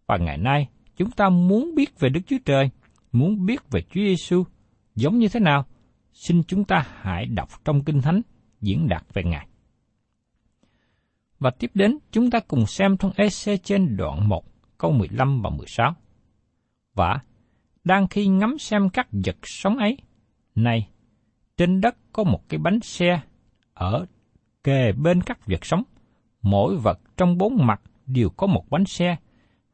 Và 0.07 0.17
ngày 0.17 0.37
nay, 0.37 0.67
chúng 0.95 1.11
ta 1.11 1.29
muốn 1.29 1.75
biết 1.75 1.99
về 1.99 2.09
Đức 2.09 2.21
Chúa 2.27 2.37
Trời, 2.45 2.69
muốn 3.11 3.45
biết 3.45 3.71
về 3.71 3.81
Chúa 3.81 4.01
Giêsu 4.01 4.43
giống 4.95 5.19
như 5.19 5.27
thế 5.27 5.39
nào, 5.39 5.65
xin 6.13 6.43
chúng 6.43 6.63
ta 6.65 6.85
hãy 7.01 7.25
đọc 7.25 7.49
trong 7.65 7.83
Kinh 7.83 8.01
Thánh 8.01 8.21
diễn 8.61 8.87
đạt 8.87 9.03
về 9.13 9.23
Ngài. 9.23 9.47
Và 11.39 11.51
tiếp 11.59 11.71
đến, 11.73 11.97
chúng 12.11 12.29
ta 12.29 12.39
cùng 12.47 12.65
xem 12.65 12.97
trong 12.97 13.11
EC 13.15 13.63
trên 13.63 13.97
đoạn 13.97 14.29
1, 14.29 14.45
câu 14.77 14.91
15 14.91 15.41
và 15.41 15.49
16. 15.49 15.95
Và, 16.93 17.19
đang 17.83 18.07
khi 18.07 18.27
ngắm 18.27 18.59
xem 18.59 18.89
các 18.89 19.07
vật 19.11 19.37
sống 19.43 19.77
ấy, 19.77 19.97
này, 20.55 20.89
trên 21.57 21.81
đất 21.81 21.95
có 22.13 22.23
một 22.23 22.49
cái 22.49 22.57
bánh 22.57 22.79
xe 22.79 23.21
ở 23.73 24.05
kề 24.63 24.91
bên 24.91 25.21
các 25.21 25.47
vật 25.47 25.65
sống. 25.65 25.83
Mỗi 26.45 26.77
vật 26.77 26.99
trong 27.17 27.37
bốn 27.37 27.65
mặt 27.65 27.81
đều 28.05 28.29
có 28.29 28.47
một 28.47 28.69
bánh 28.69 28.85
xe, 28.85 29.15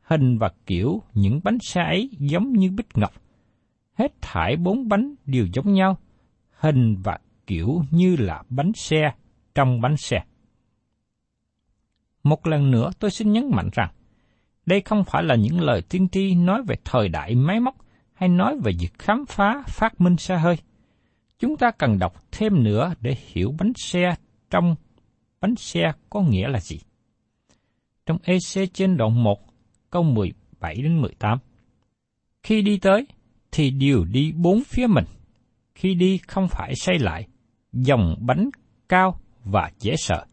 hình 0.01 0.37
và 0.37 0.51
kiểu 0.65 1.01
những 1.13 1.39
bánh 1.43 1.57
xe 1.61 1.81
ấy 1.81 2.09
giống 2.19 2.53
như 2.53 2.71
bích 2.71 2.97
ngọc. 2.97 3.13
Hết 3.93 4.21
thải 4.21 4.55
bốn 4.55 4.87
bánh 4.87 5.15
đều 5.25 5.47
giống 5.53 5.73
nhau, 5.73 5.97
hình 6.51 6.95
và 7.03 7.17
kiểu 7.47 7.81
như 7.91 8.15
là 8.15 8.43
bánh 8.49 8.71
xe 8.75 9.13
trong 9.55 9.81
bánh 9.81 9.97
xe. 9.97 10.23
Một 12.23 12.47
lần 12.47 12.71
nữa 12.71 12.89
tôi 12.99 13.11
xin 13.11 13.31
nhấn 13.31 13.49
mạnh 13.51 13.69
rằng, 13.73 13.89
đây 14.65 14.81
không 14.81 15.03
phải 15.03 15.23
là 15.23 15.35
những 15.35 15.61
lời 15.61 15.81
tiên 15.89 16.07
tri 16.09 16.35
nói 16.35 16.61
về 16.67 16.75
thời 16.85 17.09
đại 17.09 17.35
máy 17.35 17.59
móc 17.59 17.75
hay 18.13 18.29
nói 18.29 18.59
về 18.63 18.71
việc 18.79 18.99
khám 18.99 19.25
phá 19.25 19.63
phát 19.67 20.01
minh 20.01 20.17
xe 20.17 20.37
hơi. 20.37 20.55
Chúng 21.39 21.57
ta 21.57 21.71
cần 21.71 21.99
đọc 21.99 22.13
thêm 22.31 22.63
nữa 22.63 22.93
để 23.01 23.15
hiểu 23.33 23.55
bánh 23.59 23.71
xe 23.75 24.15
trong 24.49 24.75
bánh 25.41 25.55
xe 25.55 25.91
có 26.09 26.21
nghĩa 26.21 26.47
là 26.47 26.59
gì. 26.59 26.79
Trong 28.05 28.17
EC 28.23 28.73
trên 28.73 28.97
đoạn 28.97 29.23
1, 29.23 29.39
câu 29.89 30.03
17 30.03 30.75
đến 30.75 31.01
18. 31.01 31.37
Khi 32.43 32.61
đi 32.61 32.77
tới, 32.77 33.07
thì 33.51 33.71
đều 33.71 34.03
đi 34.03 34.31
bốn 34.31 34.63
phía 34.63 34.87
mình. 34.87 35.05
Khi 35.75 35.93
đi 35.93 36.17
không 36.27 36.47
phải 36.47 36.75
xây 36.75 36.99
lại, 36.99 37.27
dòng 37.73 38.15
bánh 38.19 38.49
cao 38.89 39.19
và 39.43 39.71
dễ 39.79 39.95
sợ, 39.97 40.25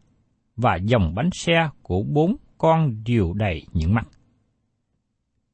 và 0.55 0.75
dòng 0.75 1.15
bánh 1.15 1.29
xe 1.33 1.69
của 1.81 2.03
bốn 2.03 2.35
con 2.57 3.03
đều 3.05 3.33
đầy 3.33 3.65
những 3.73 3.93
mặt. 3.93 4.07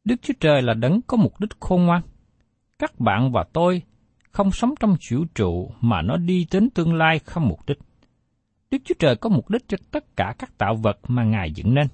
Đức 0.03 0.15
Chúa 0.21 0.33
Trời 0.39 0.61
là 0.61 0.73
đấng 0.73 1.01
có 1.07 1.17
mục 1.17 1.39
đích 1.39 1.59
khôn 1.59 1.85
ngoan. 1.85 2.01
Các 2.79 2.99
bạn 2.99 3.31
và 3.31 3.45
tôi 3.53 3.81
không 4.31 4.51
sống 4.51 4.73
trong 4.79 4.95
vũ 5.11 5.25
trụ 5.35 5.71
mà 5.81 6.01
nó 6.01 6.17
đi 6.17 6.47
đến 6.51 6.69
tương 6.69 6.93
lai 6.93 7.19
không 7.19 7.47
mục 7.47 7.59
đích. 7.67 7.77
Đức 8.75 8.81
Chúa 8.85 8.95
Trời 8.99 9.15
có 9.15 9.29
mục 9.29 9.49
đích 9.49 9.67
cho 9.67 9.77
tất 9.91 10.17
cả 10.17 10.33
các 10.39 10.57
tạo 10.57 10.75
vật 10.75 10.99
mà 11.07 11.23
Ngài 11.23 11.51
dựng 11.51 11.73
nên. 11.73 11.87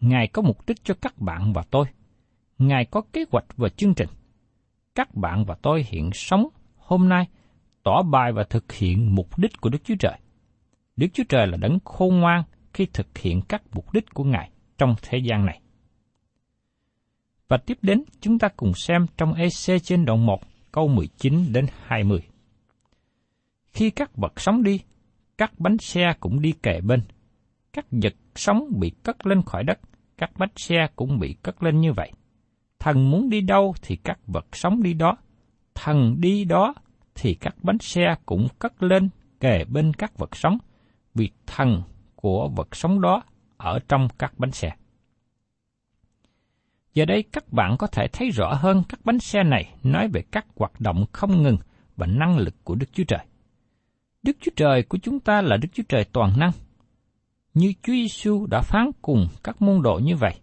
Ngài 0.00 0.28
có 0.28 0.42
mục 0.42 0.66
đích 0.66 0.84
cho 0.84 0.94
các 1.00 1.18
bạn 1.18 1.52
và 1.52 1.62
tôi. 1.70 1.86
Ngài 2.58 2.84
có 2.84 3.02
kế 3.12 3.24
hoạch 3.30 3.44
và 3.56 3.68
chương 3.68 3.94
trình. 3.94 4.08
Các 4.94 5.14
bạn 5.14 5.44
và 5.44 5.56
tôi 5.62 5.86
hiện 5.88 6.10
sống 6.12 6.48
hôm 6.76 7.08
nay 7.08 7.26
tỏ 7.82 8.02
bài 8.02 8.32
và 8.32 8.44
thực 8.44 8.72
hiện 8.72 9.14
mục 9.14 9.38
đích 9.38 9.60
của 9.60 9.68
Đức 9.68 9.78
Chúa 9.84 9.94
Trời. 9.98 10.18
Đức 10.96 11.06
Chúa 11.12 11.24
Trời 11.28 11.46
là 11.46 11.56
đấng 11.56 11.78
khôn 11.84 12.20
ngoan 12.20 12.42
khi 12.74 12.86
thực 12.92 13.18
hiện 13.18 13.40
các 13.48 13.62
mục 13.72 13.92
đích 13.92 14.14
của 14.14 14.24
Ngài 14.24 14.50
trong 14.78 14.94
thế 15.02 15.18
gian 15.18 15.46
này. 15.46 15.60
Và 17.48 17.56
tiếp 17.56 17.78
đến, 17.82 18.04
chúng 18.20 18.38
ta 18.38 18.48
cùng 18.56 18.74
xem 18.74 19.06
trong 19.16 19.34
EC 19.34 19.82
trên 19.82 20.04
đoạn 20.04 20.26
1, 20.26 20.40
câu 20.72 20.88
19 20.88 21.52
đến 21.52 21.66
20. 21.86 22.20
Khi 23.72 23.90
các 23.90 24.16
vật 24.16 24.40
sống 24.40 24.62
đi, 24.62 24.80
các 25.38 25.52
bánh 25.58 25.78
xe 25.78 26.14
cũng 26.20 26.40
đi 26.40 26.52
kề 26.62 26.80
bên. 26.80 27.02
Các 27.72 27.86
vật 27.90 28.14
sống 28.34 28.68
bị 28.80 28.90
cất 29.02 29.26
lên 29.26 29.42
khỏi 29.42 29.64
đất, 29.64 29.80
các 30.18 30.30
bánh 30.38 30.50
xe 30.56 30.88
cũng 30.96 31.18
bị 31.18 31.36
cất 31.42 31.62
lên 31.62 31.80
như 31.80 31.92
vậy. 31.92 32.12
Thần 32.78 33.10
muốn 33.10 33.30
đi 33.30 33.40
đâu 33.40 33.74
thì 33.82 33.96
các 33.96 34.18
vật 34.26 34.46
sống 34.52 34.82
đi 34.82 34.94
đó. 34.94 35.16
Thần 35.74 36.16
đi 36.20 36.44
đó 36.44 36.74
thì 37.14 37.34
các 37.34 37.54
bánh 37.62 37.78
xe 37.78 38.14
cũng 38.26 38.48
cất 38.58 38.82
lên 38.82 39.08
kề 39.40 39.64
bên 39.64 39.92
các 39.92 40.18
vật 40.18 40.36
sống, 40.36 40.58
vì 41.14 41.30
thần 41.46 41.82
của 42.14 42.48
vật 42.48 42.76
sống 42.76 43.00
đó 43.00 43.22
ở 43.56 43.78
trong 43.88 44.08
các 44.18 44.38
bánh 44.38 44.52
xe. 44.52 44.72
Giờ 46.94 47.04
đây 47.04 47.22
các 47.32 47.52
bạn 47.52 47.76
có 47.78 47.86
thể 47.86 48.08
thấy 48.12 48.30
rõ 48.30 48.54
hơn 48.54 48.82
các 48.88 49.00
bánh 49.04 49.18
xe 49.18 49.42
này 49.42 49.74
nói 49.82 50.08
về 50.08 50.22
các 50.30 50.46
hoạt 50.56 50.80
động 50.80 51.04
không 51.12 51.42
ngừng 51.42 51.56
và 51.96 52.06
năng 52.06 52.38
lực 52.38 52.54
của 52.64 52.74
Đức 52.74 52.86
Chúa 52.92 53.04
Trời. 53.04 53.26
Đức 54.26 54.36
Chúa 54.40 54.52
Trời 54.56 54.82
của 54.82 54.98
chúng 55.02 55.20
ta 55.20 55.42
là 55.42 55.56
Đức 55.56 55.68
Chúa 55.72 55.82
Trời 55.88 56.04
toàn 56.12 56.32
năng. 56.38 56.50
Như 57.54 57.72
Chúa 57.82 57.92
Giêsu 57.92 58.46
đã 58.46 58.60
phán 58.60 58.90
cùng 59.02 59.26
các 59.44 59.62
môn 59.62 59.82
đồ 59.82 60.00
như 60.02 60.16
vậy, 60.16 60.34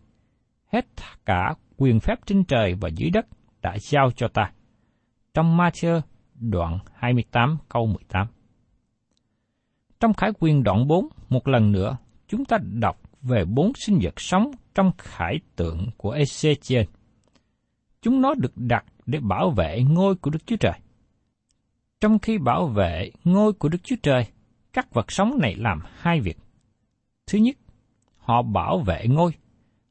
hết 0.72 0.86
cả 1.26 1.54
quyền 1.78 2.00
phép 2.00 2.20
trên 2.26 2.44
trời 2.44 2.76
và 2.82 2.90
dưới 2.96 3.10
đất 3.10 3.26
đã 3.62 3.78
giao 3.80 4.12
cho 4.16 4.28
ta. 4.28 4.52
Trong 5.34 5.58
Matthew 5.58 6.02
đoạn 6.36 6.80
28 6.94 7.58
câu 7.70 7.86
18. 7.86 8.28
Trong 10.00 10.14
Khải 10.14 10.32
quyền 10.40 10.64
đoạn 10.64 10.88
4, 10.88 11.08
một 11.30 11.48
lần 11.48 11.72
nữa, 11.72 11.98
chúng 12.28 12.46
ta 12.46 12.58
đọc 12.62 13.02
về 13.22 13.46
bốn 13.46 13.72
sinh 13.76 14.00
vật 14.02 14.22
sống 14.22 14.52
trong 14.76 14.92
khải 14.98 15.40
tượng 15.56 15.88
của 15.98 16.16
Ezechiel. 16.16 16.86
Chúng 18.02 18.22
nó 18.22 18.34
được 18.34 18.54
đặt 18.56 18.86
để 19.06 19.20
bảo 19.20 19.50
vệ 19.50 19.82
ngôi 19.90 20.16
của 20.16 20.30
Đức 20.30 20.46
Chúa 20.46 20.58
Trời. 20.60 20.80
Trong 22.04 22.20
khi 22.20 22.38
bảo 22.38 22.68
vệ 22.68 23.12
ngôi 23.24 23.54
của 23.54 23.70
Đức 23.70 23.78
Chúa 23.84 23.96
Trời, 24.04 24.26
các 24.74 24.94
vật 24.94 25.12
sống 25.12 25.38
này 25.42 25.56
làm 25.56 25.82
hai 25.98 26.20
việc. 26.20 26.38
Thứ 27.28 27.38
nhất, 27.40 27.58
họ 28.18 28.42
bảo 28.42 28.80
vệ 28.80 29.06
ngôi. 29.08 29.32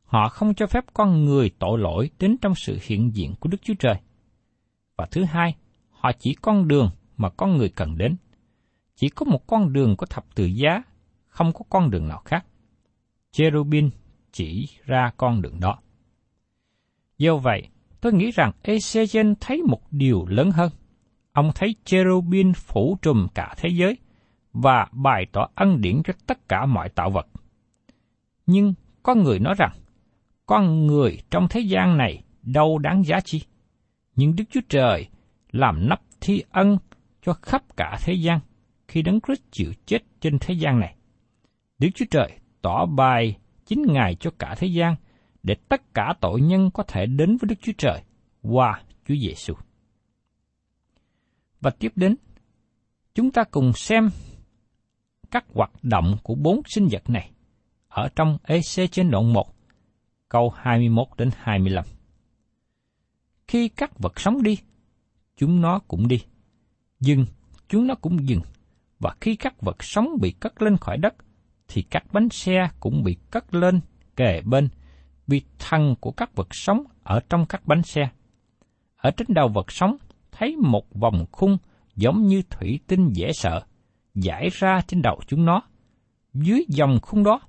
Họ 0.04 0.28
không 0.28 0.54
cho 0.54 0.66
phép 0.66 0.84
con 0.94 1.24
người 1.24 1.50
tội 1.58 1.78
lỗi 1.78 2.10
đến 2.18 2.36
trong 2.40 2.54
sự 2.54 2.78
hiện 2.82 3.14
diện 3.14 3.34
của 3.40 3.48
Đức 3.48 3.58
Chúa 3.62 3.74
Trời. 3.78 3.94
Và 4.96 5.06
thứ 5.10 5.24
hai, 5.24 5.56
họ 5.90 6.12
chỉ 6.18 6.34
con 6.34 6.68
đường 6.68 6.90
mà 7.16 7.30
con 7.30 7.56
người 7.56 7.68
cần 7.68 7.98
đến. 7.98 8.16
Chỉ 8.96 9.08
có 9.08 9.24
một 9.24 9.46
con 9.46 9.72
đường 9.72 9.96
có 9.96 10.06
thập 10.06 10.34
tự 10.34 10.44
giá, 10.46 10.82
không 11.26 11.52
có 11.52 11.60
con 11.70 11.90
đường 11.90 12.08
nào 12.08 12.22
khác. 12.24 12.46
Cherubin 13.30 13.90
chỉ 14.32 14.68
ra 14.84 15.12
con 15.16 15.42
đường 15.42 15.60
đó. 15.60 15.78
Do 17.18 17.36
vậy, 17.36 17.68
tôi 18.00 18.12
nghĩ 18.12 18.30
rằng 18.30 18.52
Ezechen 18.62 19.34
thấy 19.40 19.62
một 19.62 19.82
điều 19.90 20.26
lớn 20.26 20.50
hơn. 20.50 20.70
Ông 21.32 21.50
thấy 21.54 21.74
cherubin 21.84 22.52
phủ 22.52 22.98
trùm 23.02 23.26
cả 23.34 23.54
thế 23.56 23.68
giới 23.68 23.98
và 24.52 24.86
bày 24.92 25.26
tỏ 25.32 25.48
ân 25.54 25.80
điển 25.80 26.02
cho 26.04 26.12
tất 26.26 26.48
cả 26.48 26.66
mọi 26.66 26.88
tạo 26.88 27.10
vật. 27.10 27.26
Nhưng 28.46 28.74
có 29.02 29.14
người 29.14 29.38
nói 29.38 29.54
rằng, 29.58 29.72
con 30.46 30.86
người 30.86 31.18
trong 31.30 31.48
thế 31.50 31.60
gian 31.60 31.96
này 31.96 32.22
đâu 32.42 32.78
đáng 32.78 33.04
giá 33.04 33.20
chi. 33.24 33.42
Nhưng 34.16 34.36
Đức 34.36 34.44
Chúa 34.50 34.60
Trời 34.68 35.08
làm 35.50 35.88
nắp 35.88 36.00
thi 36.20 36.42
ân 36.50 36.78
cho 37.22 37.32
khắp 37.32 37.76
cả 37.76 37.98
thế 38.04 38.12
gian 38.14 38.40
khi 38.88 39.02
Đấng 39.02 39.20
Christ 39.20 39.42
chịu 39.50 39.72
chết 39.86 39.98
trên 40.20 40.38
thế 40.38 40.54
gian 40.54 40.80
này. 40.80 40.96
Đức 41.78 41.88
Chúa 41.94 42.04
Trời 42.10 42.38
tỏ 42.62 42.86
bài 42.86 43.36
chính 43.66 43.82
Ngài 43.88 44.14
cho 44.14 44.30
cả 44.38 44.54
thế 44.58 44.66
gian, 44.66 44.94
để 45.42 45.54
tất 45.68 45.94
cả 45.94 46.14
tội 46.20 46.40
nhân 46.40 46.70
có 46.70 46.82
thể 46.82 47.06
đến 47.06 47.36
với 47.36 47.48
Đức 47.48 47.54
Chúa 47.62 47.72
Trời 47.78 48.02
qua 48.42 48.82
Chúa 49.08 49.14
Giêsu. 49.14 49.54
Và 51.62 51.70
tiếp 51.70 51.92
đến, 51.96 52.16
chúng 53.14 53.30
ta 53.30 53.44
cùng 53.50 53.72
xem 53.72 54.10
các 55.30 55.44
hoạt 55.54 55.70
động 55.82 56.16
của 56.22 56.34
bốn 56.34 56.60
sinh 56.66 56.88
vật 56.90 57.10
này 57.10 57.30
ở 57.88 58.08
trong 58.16 58.38
EC 58.42 58.90
trên 58.92 59.10
đoạn 59.10 59.32
1, 59.32 59.54
câu 60.28 60.50
21 60.56 61.06
đến 61.18 61.30
25. 61.36 61.84
Khi 63.48 63.68
các 63.68 63.98
vật 63.98 64.20
sống 64.20 64.42
đi, 64.42 64.58
chúng 65.36 65.60
nó 65.60 65.78
cũng 65.78 66.08
đi. 66.08 66.22
Dừng, 67.00 67.26
chúng 67.68 67.86
nó 67.86 67.94
cũng 67.94 68.28
dừng. 68.28 68.40
Và 68.98 69.14
khi 69.20 69.36
các 69.36 69.60
vật 69.60 69.84
sống 69.84 70.08
bị 70.20 70.30
cất 70.40 70.62
lên 70.62 70.76
khỏi 70.76 70.96
đất, 70.96 71.14
thì 71.68 71.82
các 71.82 72.04
bánh 72.12 72.28
xe 72.28 72.68
cũng 72.80 73.02
bị 73.02 73.16
cất 73.30 73.54
lên 73.54 73.80
kề 74.16 74.40
bên, 74.40 74.68
vì 75.26 75.42
thân 75.58 75.94
của 76.00 76.10
các 76.10 76.34
vật 76.34 76.54
sống 76.54 76.84
ở 77.02 77.20
trong 77.28 77.46
các 77.46 77.66
bánh 77.66 77.82
xe. 77.82 78.08
Ở 78.96 79.10
trên 79.10 79.26
đầu 79.30 79.48
vật 79.48 79.72
sống 79.72 79.96
thấy 80.42 80.56
một 80.56 80.94
vòng 80.94 81.26
khung 81.32 81.56
giống 81.96 82.26
như 82.26 82.42
thủy 82.50 82.80
tinh 82.86 83.12
dễ 83.12 83.32
sợ, 83.32 83.62
giải 84.14 84.48
ra 84.52 84.80
trên 84.86 85.02
đầu 85.02 85.20
chúng 85.26 85.44
nó. 85.44 85.62
Dưới 86.34 86.64
dòng 86.68 86.98
khung 87.02 87.24
đó, 87.24 87.40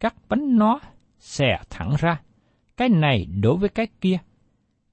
các 0.00 0.14
bánh 0.28 0.56
nó 0.56 0.80
xè 1.18 1.58
thẳng 1.70 1.94
ra, 1.98 2.20
cái 2.76 2.88
này 2.88 3.26
đối 3.42 3.56
với 3.56 3.68
cái 3.68 3.86
kia. 4.00 4.18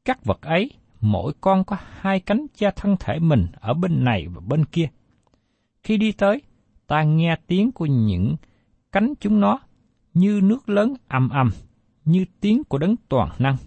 Các 0.06 0.26
vật 0.26 0.42
ấy, 0.42 0.72
mỗi 1.02 1.34
con 1.42 1.64
có 1.64 1.78
hai 1.80 2.20
cánh 2.20 2.46
cha 2.56 2.72
thân 2.76 2.96
thể 3.00 3.20
mình 3.20 3.48
ở 3.54 3.74
bên 3.74 4.04
này 4.04 4.28
và 4.28 4.42
bên 4.48 4.66
kia. 4.66 4.90
Khi 5.84 5.98
đi 5.98 6.12
tới, 6.12 6.42
ta 6.88 7.04
nghe 7.04 7.36
tiếng 7.48 7.72
của 7.72 7.86
những 7.86 8.36
cánh 8.92 9.14
chúng 9.20 9.40
nó 9.40 9.60
như 10.14 10.40
nước 10.44 10.70
lớn 10.70 10.94
ầm 11.08 11.30
ầm, 11.30 11.50
như 12.06 12.26
tiếng 12.40 12.64
của 12.64 12.78
đấng 12.78 12.96
toàn 13.10 13.30
năng, 13.40 13.58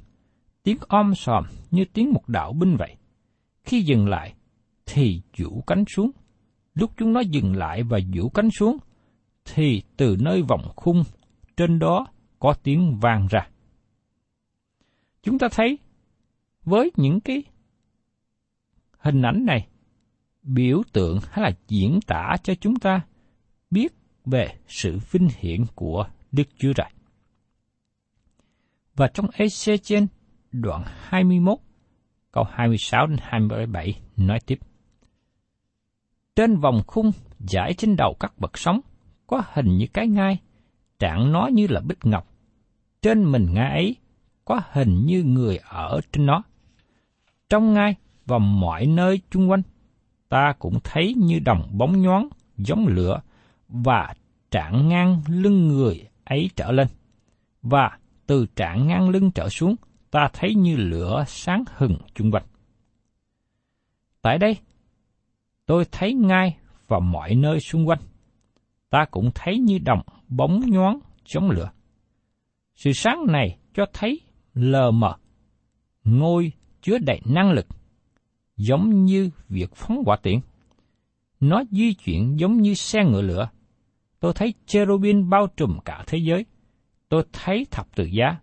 tiếng 0.63 0.79
om 0.89 1.15
sòm 1.15 1.45
như 1.71 1.85
tiếng 1.93 2.13
một 2.13 2.29
đạo 2.29 2.53
binh 2.53 2.77
vậy. 2.77 2.97
Khi 3.63 3.83
dừng 3.83 4.09
lại, 4.09 4.35
thì 4.87 5.23
vũ 5.39 5.63
cánh 5.67 5.85
xuống, 5.89 6.11
lúc 6.75 6.91
chúng 6.97 7.13
nó 7.13 7.21
dừng 7.21 7.57
lại 7.57 7.83
và 7.83 7.99
vũ 8.15 8.29
cánh 8.29 8.51
xuống, 8.51 8.77
thì 9.45 9.83
từ 9.97 10.17
nơi 10.21 10.43
vòng 10.43 10.73
khung 10.77 11.05
trên 11.57 11.79
đó 11.79 12.07
có 12.39 12.55
tiếng 12.63 12.99
vang 13.01 13.27
ra. 13.31 13.49
Chúng 15.23 15.39
ta 15.39 15.49
thấy 15.53 15.79
với 16.65 16.91
những 16.97 17.21
cái 17.21 17.43
hình 18.99 19.23
ảnh 19.23 19.45
này 19.47 19.69
biểu 20.43 20.83
tượng 20.93 21.19
hay 21.31 21.45
là 21.51 21.59
diễn 21.69 22.01
tả 22.07 22.37
cho 22.43 22.55
chúng 22.55 22.77
ta 22.77 23.01
biết 23.71 23.95
về 24.25 24.59
sự 24.69 24.99
vinh 25.11 25.29
hiển 25.39 25.65
của 25.75 26.07
Đức 26.33 26.49
Chúa 26.59 26.73
Trời. 26.73 26.91
Và 28.97 29.09
trong 29.15 29.27
EC 29.33 30.09
đoạn 30.53 30.83
21, 30.87 31.59
câu 32.33 32.45
26 32.45 33.07
đến 33.07 33.19
27 33.23 34.01
nói 34.17 34.39
tiếp. 34.47 34.59
Trên 36.37 36.57
vòng 36.57 36.83
khung 36.87 37.11
giải 37.39 37.75
trên 37.75 37.97
đầu 37.97 38.17
các 38.21 38.33
bậc 38.39 38.59
sống 38.59 38.81
có 39.27 39.43
hình 39.53 39.77
như 39.77 39.87
cái 39.93 40.09
ngai, 40.09 40.39
trạng 40.99 41.33
nó 41.33 41.49
như 41.53 41.67
là 41.67 41.81
bích 41.81 42.07
ngọc. 42.07 42.27
Trên 43.03 43.33
mình 43.33 43.47
ngai 43.53 43.71
ấy 43.71 43.97
có 44.45 44.61
hình 44.73 45.07
như 45.07 45.23
người 45.23 45.57
ở 45.57 46.01
trên 46.13 46.27
nó. 46.27 46.43
Trong 47.49 47.73
ngai 47.75 47.95
và 48.27 48.39
mọi 48.39 48.87
nơi 48.87 49.21
chung 49.31 49.51
quanh, 49.51 49.63
ta 50.29 50.53
cũng 50.59 50.79
thấy 50.85 51.15
như 51.17 51.39
đồng 51.39 51.69
bóng 51.73 52.03
nhoáng 52.03 52.29
giống 52.57 52.87
lửa 52.87 53.21
và 53.69 54.15
trạng 54.51 54.89
ngang 54.89 55.23
lưng 55.29 55.69
người 55.69 56.09
ấy 56.25 56.51
trở 56.57 56.73
lên. 56.73 56.89
Và 57.63 57.99
từ 58.27 58.47
trạng 58.57 58.87
ngang 58.87 59.09
lưng 59.09 59.31
trở 59.31 59.49
xuống, 59.49 59.77
ta 60.11 60.29
thấy 60.33 60.55
như 60.55 60.77
lửa 60.77 61.25
sáng 61.27 61.65
hừng 61.77 61.99
chung 62.15 62.31
quanh. 62.31 62.47
Tại 64.23 64.39
đây, 64.39 64.57
tôi 65.67 65.85
thấy 65.93 66.15
ngay 66.15 66.57
và 66.89 66.99
mọi 66.99 67.35
nơi 67.35 67.61
xung 67.61 67.89
quanh. 67.89 68.01
Ta 68.91 69.05
cũng 69.11 69.31
thấy 69.35 69.59
như 69.59 69.79
đồng 69.79 70.03
bóng 70.29 70.61
nhoáng 70.67 70.99
giống 71.27 71.51
lửa. 71.51 71.71
Sự 72.75 72.93
sáng 72.93 73.27
này 73.29 73.59
cho 73.75 73.87
thấy 73.93 74.21
lờ 74.55 74.91
mờ, 74.91 75.15
ngôi 76.05 76.53
chứa 76.83 76.99
đầy 76.99 77.21
năng 77.25 77.51
lực, 77.51 77.67
giống 78.57 79.05
như 79.05 79.31
việc 79.49 79.75
phóng 79.75 80.03
quả 80.07 80.17
tiễn. 80.17 80.41
Nó 81.41 81.63
di 81.71 81.95
chuyển 81.95 82.37
giống 82.41 82.63
như 82.63 82.75
xe 82.75 83.05
ngựa 83.05 83.23
lửa. 83.23 83.51
Tôi 84.21 84.33
thấy 84.35 84.55
cherubin 84.67 85.31
bao 85.31 85.47
trùm 85.57 85.79
cả 85.85 86.05
thế 86.07 86.19
giới. 86.19 86.45
Tôi 87.09 87.25
thấy 87.33 87.67
thập 87.71 87.97
tự 87.97 88.05
giá, 88.05 88.37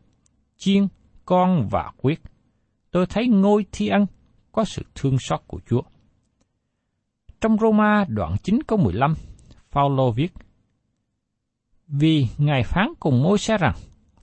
chiên, 0.58 0.88
con 1.28 1.68
và 1.72 1.92
quyết. 1.98 2.22
Tôi 2.92 3.06
thấy 3.06 3.28
ngôi 3.28 3.66
thi 3.72 3.88
ân 3.88 4.06
có 4.52 4.64
sự 4.64 4.82
thương 4.96 5.20
xót 5.20 5.42
của 5.48 5.60
Chúa. 5.70 5.82
Trong 7.42 7.58
Roma 7.58 8.06
đoạn 8.08 8.36
9 8.44 8.60
câu 8.68 8.80
15, 8.80 9.14
Phaolô 9.72 10.12
viết, 10.12 10.34
Vì 11.88 12.28
Ngài 12.38 12.64
phán 12.64 12.88
cùng 13.00 13.24
môi 13.24 13.38
xe 13.38 13.58
rằng, 13.58 13.76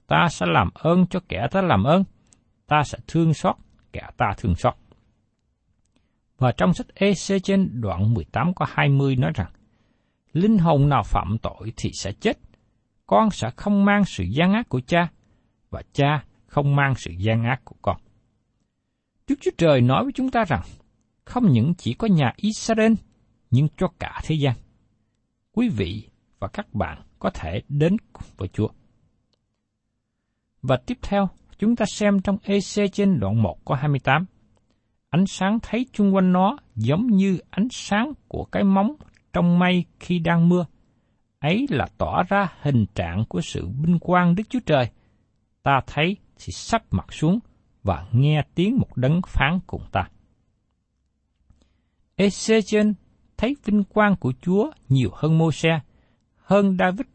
ta 0.07 0.27
sẽ 0.31 0.45
làm 0.49 0.69
ơn 0.73 1.07
cho 1.07 1.19
kẻ 1.29 1.47
ta 1.51 1.61
làm 1.61 1.83
ơn, 1.83 2.03
ta 2.67 2.83
sẽ 2.83 2.97
thương 3.07 3.33
xót 3.33 3.55
kẻ 3.93 4.09
ta 4.17 4.33
thương 4.37 4.55
xót. 4.55 4.73
Và 6.37 6.51
trong 6.51 6.73
sách 6.73 6.87
EC 6.95 7.43
trên 7.43 7.81
đoạn 7.81 8.13
18 8.13 8.53
có 8.53 8.65
20 8.69 9.15
nói 9.15 9.31
rằng, 9.35 9.51
Linh 10.33 10.57
hồn 10.57 10.89
nào 10.89 11.03
phạm 11.03 11.37
tội 11.41 11.73
thì 11.77 11.89
sẽ 11.93 12.11
chết, 12.11 12.37
con 13.05 13.29
sẽ 13.29 13.49
không 13.55 13.85
mang 13.85 14.05
sự 14.05 14.23
gian 14.23 14.53
ác 14.53 14.69
của 14.69 14.81
cha, 14.87 15.07
và 15.69 15.81
cha 15.93 16.23
không 16.55 16.75
mang 16.75 16.95
sự 16.95 17.11
gian 17.11 17.43
ác 17.43 17.61
của 17.65 17.75
con. 17.81 17.97
Đức 19.27 19.35
Chúa 19.41 19.51
Trời 19.57 19.81
nói 19.81 20.03
với 20.03 20.13
chúng 20.13 20.31
ta 20.31 20.43
rằng, 20.43 20.61
không 21.25 21.51
những 21.51 21.73
chỉ 21.77 21.93
có 21.93 22.07
nhà 22.07 22.33
Israel, 22.35 22.93
nhưng 23.51 23.67
cho 23.77 23.87
cả 23.99 24.21
thế 24.23 24.35
gian. 24.35 24.55
Quý 25.51 25.69
vị 25.69 26.09
và 26.39 26.47
các 26.47 26.73
bạn 26.73 27.01
có 27.19 27.29
thể 27.29 27.61
đến 27.69 27.97
với 28.37 28.47
Chúa. 28.47 28.67
Và 30.61 30.77
tiếp 30.77 30.97
theo, 31.01 31.29
chúng 31.57 31.75
ta 31.75 31.85
xem 31.85 32.21
trong 32.21 32.37
EC 32.43 32.93
trên 32.93 33.19
đoạn 33.19 33.41
1 33.41 33.65
có 33.65 33.75
28. 33.75 34.25
Ánh 35.09 35.25
sáng 35.27 35.59
thấy 35.61 35.85
chung 35.93 36.15
quanh 36.15 36.33
nó 36.33 36.57
giống 36.75 37.07
như 37.07 37.39
ánh 37.49 37.67
sáng 37.71 38.13
của 38.27 38.45
cái 38.45 38.63
móng 38.63 38.95
trong 39.33 39.59
mây 39.59 39.85
khi 39.99 40.19
đang 40.19 40.49
mưa. 40.49 40.65
Ấy 41.39 41.65
là 41.69 41.87
tỏ 41.97 42.23
ra 42.29 42.53
hình 42.61 42.85
trạng 42.95 43.25
của 43.29 43.41
sự 43.41 43.67
vinh 43.81 43.99
quang 43.99 44.35
Đức 44.35 44.43
Chúa 44.49 44.59
Trời. 44.65 44.89
Ta 45.63 45.81
thấy 45.87 46.17
thì 46.35 46.53
sắp 46.53 46.83
mặt 46.91 47.13
xuống 47.13 47.39
và 47.83 48.07
nghe 48.11 48.43
tiếng 48.55 48.77
một 48.77 48.97
đấng 48.97 49.21
phán 49.27 49.59
cùng 49.67 49.81
ta. 49.91 50.09
Ezechen 52.17 52.93
thấy 53.37 53.55
vinh 53.65 53.83
quang 53.83 54.15
của 54.15 54.33
Chúa 54.41 54.71
nhiều 54.89 55.09
hơn 55.13 55.37
Mô-se, 55.37 55.79
hơn 56.35 56.77
David 56.79 57.07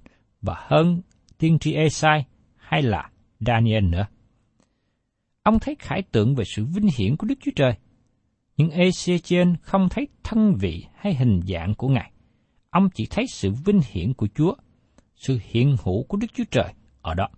và 0.43 0.55
hơn 0.69 1.03
tiên 1.39 1.59
tri 1.59 1.75
Esai 1.75 2.25
hay 2.57 2.83
là 2.83 3.11
Daniel 3.41 3.85
nữa. 3.85 4.07
Ông 5.43 5.59
thấy 5.59 5.77
khải 5.79 6.03
tượng 6.03 6.35
về 6.35 6.45
sự 6.57 6.65
vinh 6.65 6.89
hiển 6.97 7.17
của 7.17 7.27
Đức 7.27 7.35
Chúa 7.41 7.51
Trời, 7.57 7.73
nhưng 8.57 8.69
Ezechen 8.69 9.55
không 9.63 9.89
thấy 9.89 10.09
thân 10.23 10.55
vị 10.61 10.87
hay 10.95 11.15
hình 11.15 11.41
dạng 11.49 11.75
của 11.75 11.89
Ngài. 11.89 12.13
Ông 12.71 12.89
chỉ 12.95 13.07
thấy 13.11 13.25
sự 13.29 13.51
vinh 13.65 13.81
hiển 13.91 14.15
của 14.15 14.29
Chúa, 14.35 14.55
sự 15.17 15.39
hiện 15.43 15.77
hữu 15.85 16.05
của 16.05 16.17
Đức 16.17 16.27
Chúa 16.35 16.45
Trời 16.51 16.73
ở 17.03 17.15
đó. 17.15 17.29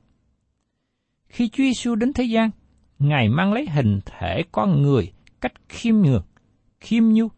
Khi 1.33 1.49
Chúa 1.49 1.65
Giêsu 1.65 1.95
đến 1.95 2.13
thế 2.13 2.25
gian, 2.25 2.51
Ngài 2.99 3.29
mang 3.29 3.53
lấy 3.53 3.67
hình 3.69 4.01
thể 4.05 4.43
con 4.53 4.83
người 4.83 5.13
cách 5.41 5.53
khiêm 5.69 5.95
nhường, 5.95 6.25
khiêm 6.81 7.05
nhu, 7.09 7.29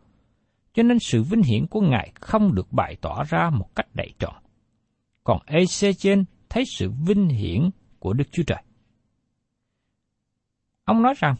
cho 0.72 0.82
nên 0.82 0.98
sự 0.98 1.22
vinh 1.22 1.42
hiển 1.42 1.66
của 1.66 1.80
Ngài 1.80 2.12
không 2.20 2.54
được 2.54 2.72
bày 2.72 2.96
tỏ 3.00 3.24
ra 3.28 3.50
một 3.50 3.76
cách 3.76 3.86
đầy 3.94 4.12
trọn. 4.18 4.34
Còn 5.24 5.38
Ezechiel 5.46 6.24
thấy 6.48 6.64
sự 6.66 6.90
vinh 7.06 7.28
hiển 7.28 7.70
của 7.98 8.12
Đức 8.12 8.24
Chúa 8.32 8.42
Trời. 8.42 8.62
Ông 10.84 11.02
nói 11.02 11.14
rằng, 11.18 11.34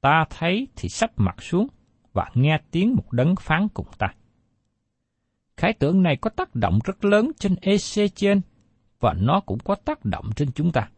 ta 0.00 0.24
thấy 0.30 0.68
thì 0.76 0.88
sắp 0.88 1.10
mặt 1.16 1.42
xuống 1.42 1.66
và 2.12 2.30
nghe 2.34 2.60
tiếng 2.70 2.94
một 2.94 3.12
đấng 3.12 3.34
phán 3.40 3.68
cùng 3.68 3.86
ta. 3.98 4.14
khái 5.56 5.72
tượng 5.72 6.02
này 6.02 6.16
có 6.16 6.30
tác 6.30 6.54
động 6.54 6.78
rất 6.84 7.04
lớn 7.04 7.30
trên 7.38 7.54
Ezechiel 7.54 8.40
và 9.00 9.14
nó 9.18 9.40
cũng 9.40 9.58
có 9.58 9.74
tác 9.74 10.04
động 10.04 10.30
trên 10.36 10.52
chúng 10.52 10.72
ta. 10.72 10.88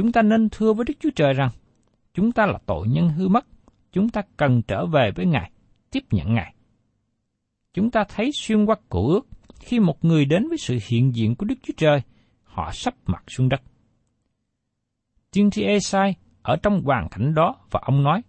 Chúng 0.00 0.12
ta 0.12 0.22
nên 0.22 0.48
thưa 0.48 0.72
với 0.72 0.84
Đức 0.84 0.94
Chúa 1.00 1.10
Trời 1.16 1.32
rằng, 1.32 1.50
chúng 2.14 2.32
ta 2.32 2.46
là 2.46 2.58
tội 2.66 2.88
nhân 2.88 3.08
hư 3.08 3.28
mất, 3.28 3.46
chúng 3.92 4.08
ta 4.08 4.22
cần 4.36 4.62
trở 4.62 4.86
về 4.86 5.10
với 5.16 5.26
Ngài, 5.26 5.50
tiếp 5.90 6.00
nhận 6.10 6.34
Ngài. 6.34 6.54
Chúng 7.74 7.90
ta 7.90 8.04
thấy 8.08 8.30
xuyên 8.34 8.64
qua 8.64 8.76
cổ 8.88 9.08
ước, 9.08 9.26
khi 9.60 9.80
một 9.80 10.04
người 10.04 10.24
đến 10.24 10.48
với 10.48 10.58
sự 10.58 10.78
hiện 10.86 11.14
diện 11.14 11.34
của 11.34 11.46
Đức 11.46 11.54
Chúa 11.62 11.72
Trời, 11.76 12.02
họ 12.44 12.70
sắp 12.72 12.94
mặt 13.06 13.24
xuống 13.28 13.48
đất. 13.48 13.62
Tiên 15.32 15.50
tri 15.50 15.62
Esai 15.62 16.14
ở 16.42 16.56
trong 16.62 16.82
hoàn 16.82 17.08
cảnh 17.08 17.34
đó 17.34 17.56
và 17.70 17.80
ông 17.82 18.02
nói, 18.02 18.22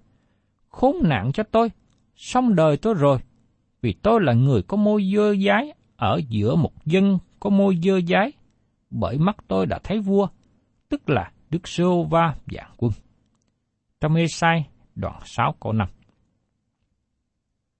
khốn 0.69 0.95
nạn 1.03 1.31
cho 1.31 1.43
tôi, 1.43 1.71
xong 2.15 2.55
đời 2.55 2.77
tôi 2.77 2.93
rồi, 2.93 3.19
vì 3.81 3.93
tôi 3.93 4.19
là 4.21 4.34
người 4.34 4.62
có 4.62 4.77
môi 4.77 5.12
dơ 5.15 5.36
dái 5.45 5.73
ở 5.95 6.21
giữa 6.29 6.55
một 6.55 6.86
dân 6.86 7.17
có 7.39 7.49
môi 7.49 7.77
dơ 7.84 8.01
dái, 8.01 8.31
bởi 8.89 9.17
mắt 9.17 9.38
tôi 9.47 9.65
đã 9.65 9.79
thấy 9.84 9.99
vua, 9.99 10.27
tức 10.89 11.10
là 11.10 11.31
Đức 11.52 11.68
Sô 11.68 12.04
Va 12.04 12.36
dạng 12.52 12.72
quân. 12.78 12.92
Trong 14.02 14.16
Ê-sai, 14.16 14.68
đoạn 14.96 15.22
6 15.26 15.56
câu 15.60 15.74
5. 15.74 15.88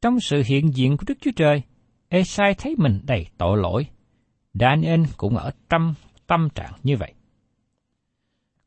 Trong 0.02 0.20
sự 0.20 0.44
hiện 0.46 0.76
diện 0.76 0.98
của 0.98 1.04
Đức 1.08 1.18
Chúa 1.22 1.32
Trời, 1.36 1.62
Ê-sai 2.10 2.54
thấy 2.54 2.76
mình 2.78 3.00
đầy 3.04 3.28
tội 3.38 3.58
lỗi. 3.58 3.88
Daniel 4.54 5.02
cũng 5.18 5.38
ở 5.38 5.52
trong 5.70 5.94
tâm 6.28 6.50
trạng 6.56 6.74
như 6.84 6.98
vậy. 6.98 7.14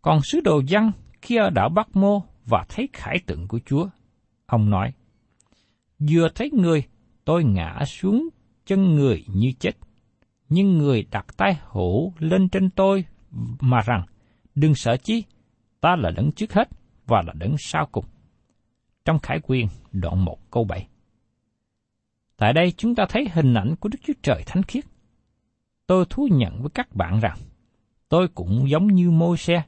Còn 0.03 0.21
sứ 0.23 0.41
đồ 0.41 0.63
văn 0.69 0.93
khi 1.23 1.37
ở 1.37 1.51
đảo 1.51 1.69
Bắc 1.69 1.97
Mô 1.97 2.23
và 2.47 2.65
thấy 2.69 2.89
khải 2.93 3.19
tượng 3.27 3.49
của 3.49 3.61
Chúa, 3.67 3.89
ông 4.47 4.71
nói, 4.71 4.93
Vừa 5.99 6.29
thấy 6.35 6.51
người, 6.51 6.85
tôi 7.25 7.45
ngã 7.45 7.85
xuống 7.87 8.29
chân 8.67 8.95
người 8.95 9.25
như 9.35 9.53
chết. 9.59 9.73
Nhưng 10.49 10.79
người 10.79 11.07
đặt 11.11 11.27
tay 11.37 11.57
hổ 11.63 12.13
lên 12.19 12.49
trên 12.49 12.71
tôi 12.71 13.05
mà 13.61 13.81
rằng, 13.81 14.05
đừng 14.55 14.75
sợ 14.75 14.97
chi, 14.97 15.25
ta 15.81 15.97
là 15.97 16.11
đấng 16.11 16.33
trước 16.33 16.53
hết 16.53 16.69
và 17.07 17.23
là 17.27 17.33
đấng 17.33 17.57
sau 17.59 17.87
cùng. 17.93 18.05
Trong 19.05 19.19
Khải 19.19 19.41
Quyên, 19.41 19.67
đoạn 19.93 20.25
1 20.25 20.51
câu 20.51 20.65
7. 20.65 20.89
Tại 22.37 22.53
đây 22.53 22.73
chúng 22.77 22.95
ta 22.95 23.07
thấy 23.09 23.29
hình 23.33 23.55
ảnh 23.55 23.77
của 23.77 23.89
Đức 23.89 23.99
Chúa 24.07 24.13
Trời 24.23 24.43
Thánh 24.47 24.63
Khiết. 24.63 24.85
Tôi 25.87 26.05
thú 26.11 26.29
nhận 26.31 26.61
với 26.61 26.71
các 26.71 26.95
bạn 26.95 27.21
rằng, 27.21 27.39
tôi 28.09 28.29
cũng 28.29 28.71
giống 28.71 28.87
như 28.87 29.11
môi 29.11 29.37
xe, 29.37 29.63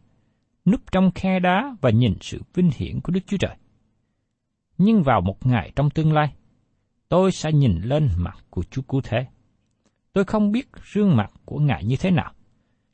núp 0.64 0.92
trong 0.92 1.11
khe 1.14 1.40
đá 1.40 1.77
và 1.81 1.90
nhìn 1.90 2.14
sự 2.20 2.42
vinh 2.55 2.70
hiển 2.77 3.01
của 3.01 3.12
Đức 3.12 3.20
Chúa 3.27 3.37
Trời. 3.37 3.57
Nhưng 4.79 5.03
vào 5.03 5.20
một 5.20 5.46
ngày 5.46 5.72
trong 5.77 5.90
tương 5.90 6.12
lai, 6.12 6.35
tôi 7.09 7.33
sẽ 7.33 7.53
nhìn 7.53 7.81
lên 7.83 8.11
mặt 8.16 8.44
của 8.51 8.62
Chúa 8.70 8.83
Cứu 8.83 9.01
Thế. 9.05 9.27
Tôi 10.12 10.25
không 10.25 10.53
biết 10.53 10.68
gương 10.92 11.16
mặt 11.16 11.31
của 11.44 11.59
Ngài 11.59 11.85
như 11.85 11.96
thế 11.96 12.11
nào, 12.11 12.33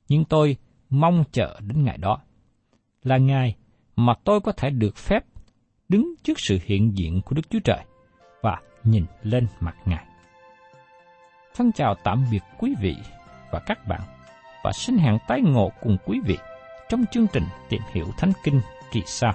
nhưng 0.09 0.25
tôi 0.25 0.57
mong 0.93 1.25
chờ 1.33 1.61
đến 1.61 1.85
ngày 1.85 1.99
đó. 1.99 2.19
Là 3.03 3.17
ngày 3.17 3.57
mà 3.97 4.15
tôi 4.25 4.41
có 4.41 4.53
thể 4.53 4.71
được 4.71 4.97
phép 4.97 5.25
đứng 5.89 6.15
trước 6.23 6.41
sự 6.41 6.59
hiện 6.65 6.99
diện 6.99 7.21
của 7.25 7.35
Đức 7.35 7.51
Chúa 7.51 7.59
Trời 7.65 7.85
và 8.43 8.59
nhìn 8.85 9.05
lên 9.23 9.47
mặt 9.61 9.77
Ngài. 9.85 10.05
Thân 11.55 11.73
chào 11.73 11.95
tạm 12.05 12.25
biệt 12.31 12.43
quý 12.59 12.75
vị 12.81 12.97
và 13.53 13.61
các 13.67 13.87
bạn 13.89 14.01
và 14.65 14.73
xin 14.73 14.97
hẹn 14.97 15.19
tái 15.29 15.41
ngộ 15.41 15.73
cùng 15.83 15.97
quý 16.07 16.21
vị 16.25 16.39
trong 16.89 17.05
chương 17.13 17.27
trình 17.33 17.45
tìm 17.69 17.81
hiểu 17.93 18.07
Thánh 18.19 18.33
Kinh 18.45 18.61
kỳ 18.93 19.03
sau. 19.07 19.35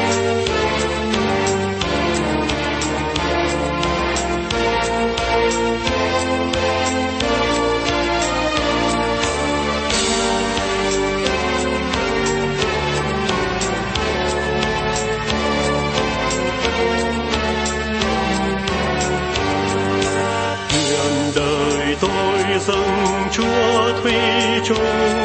Công 24.03 25.20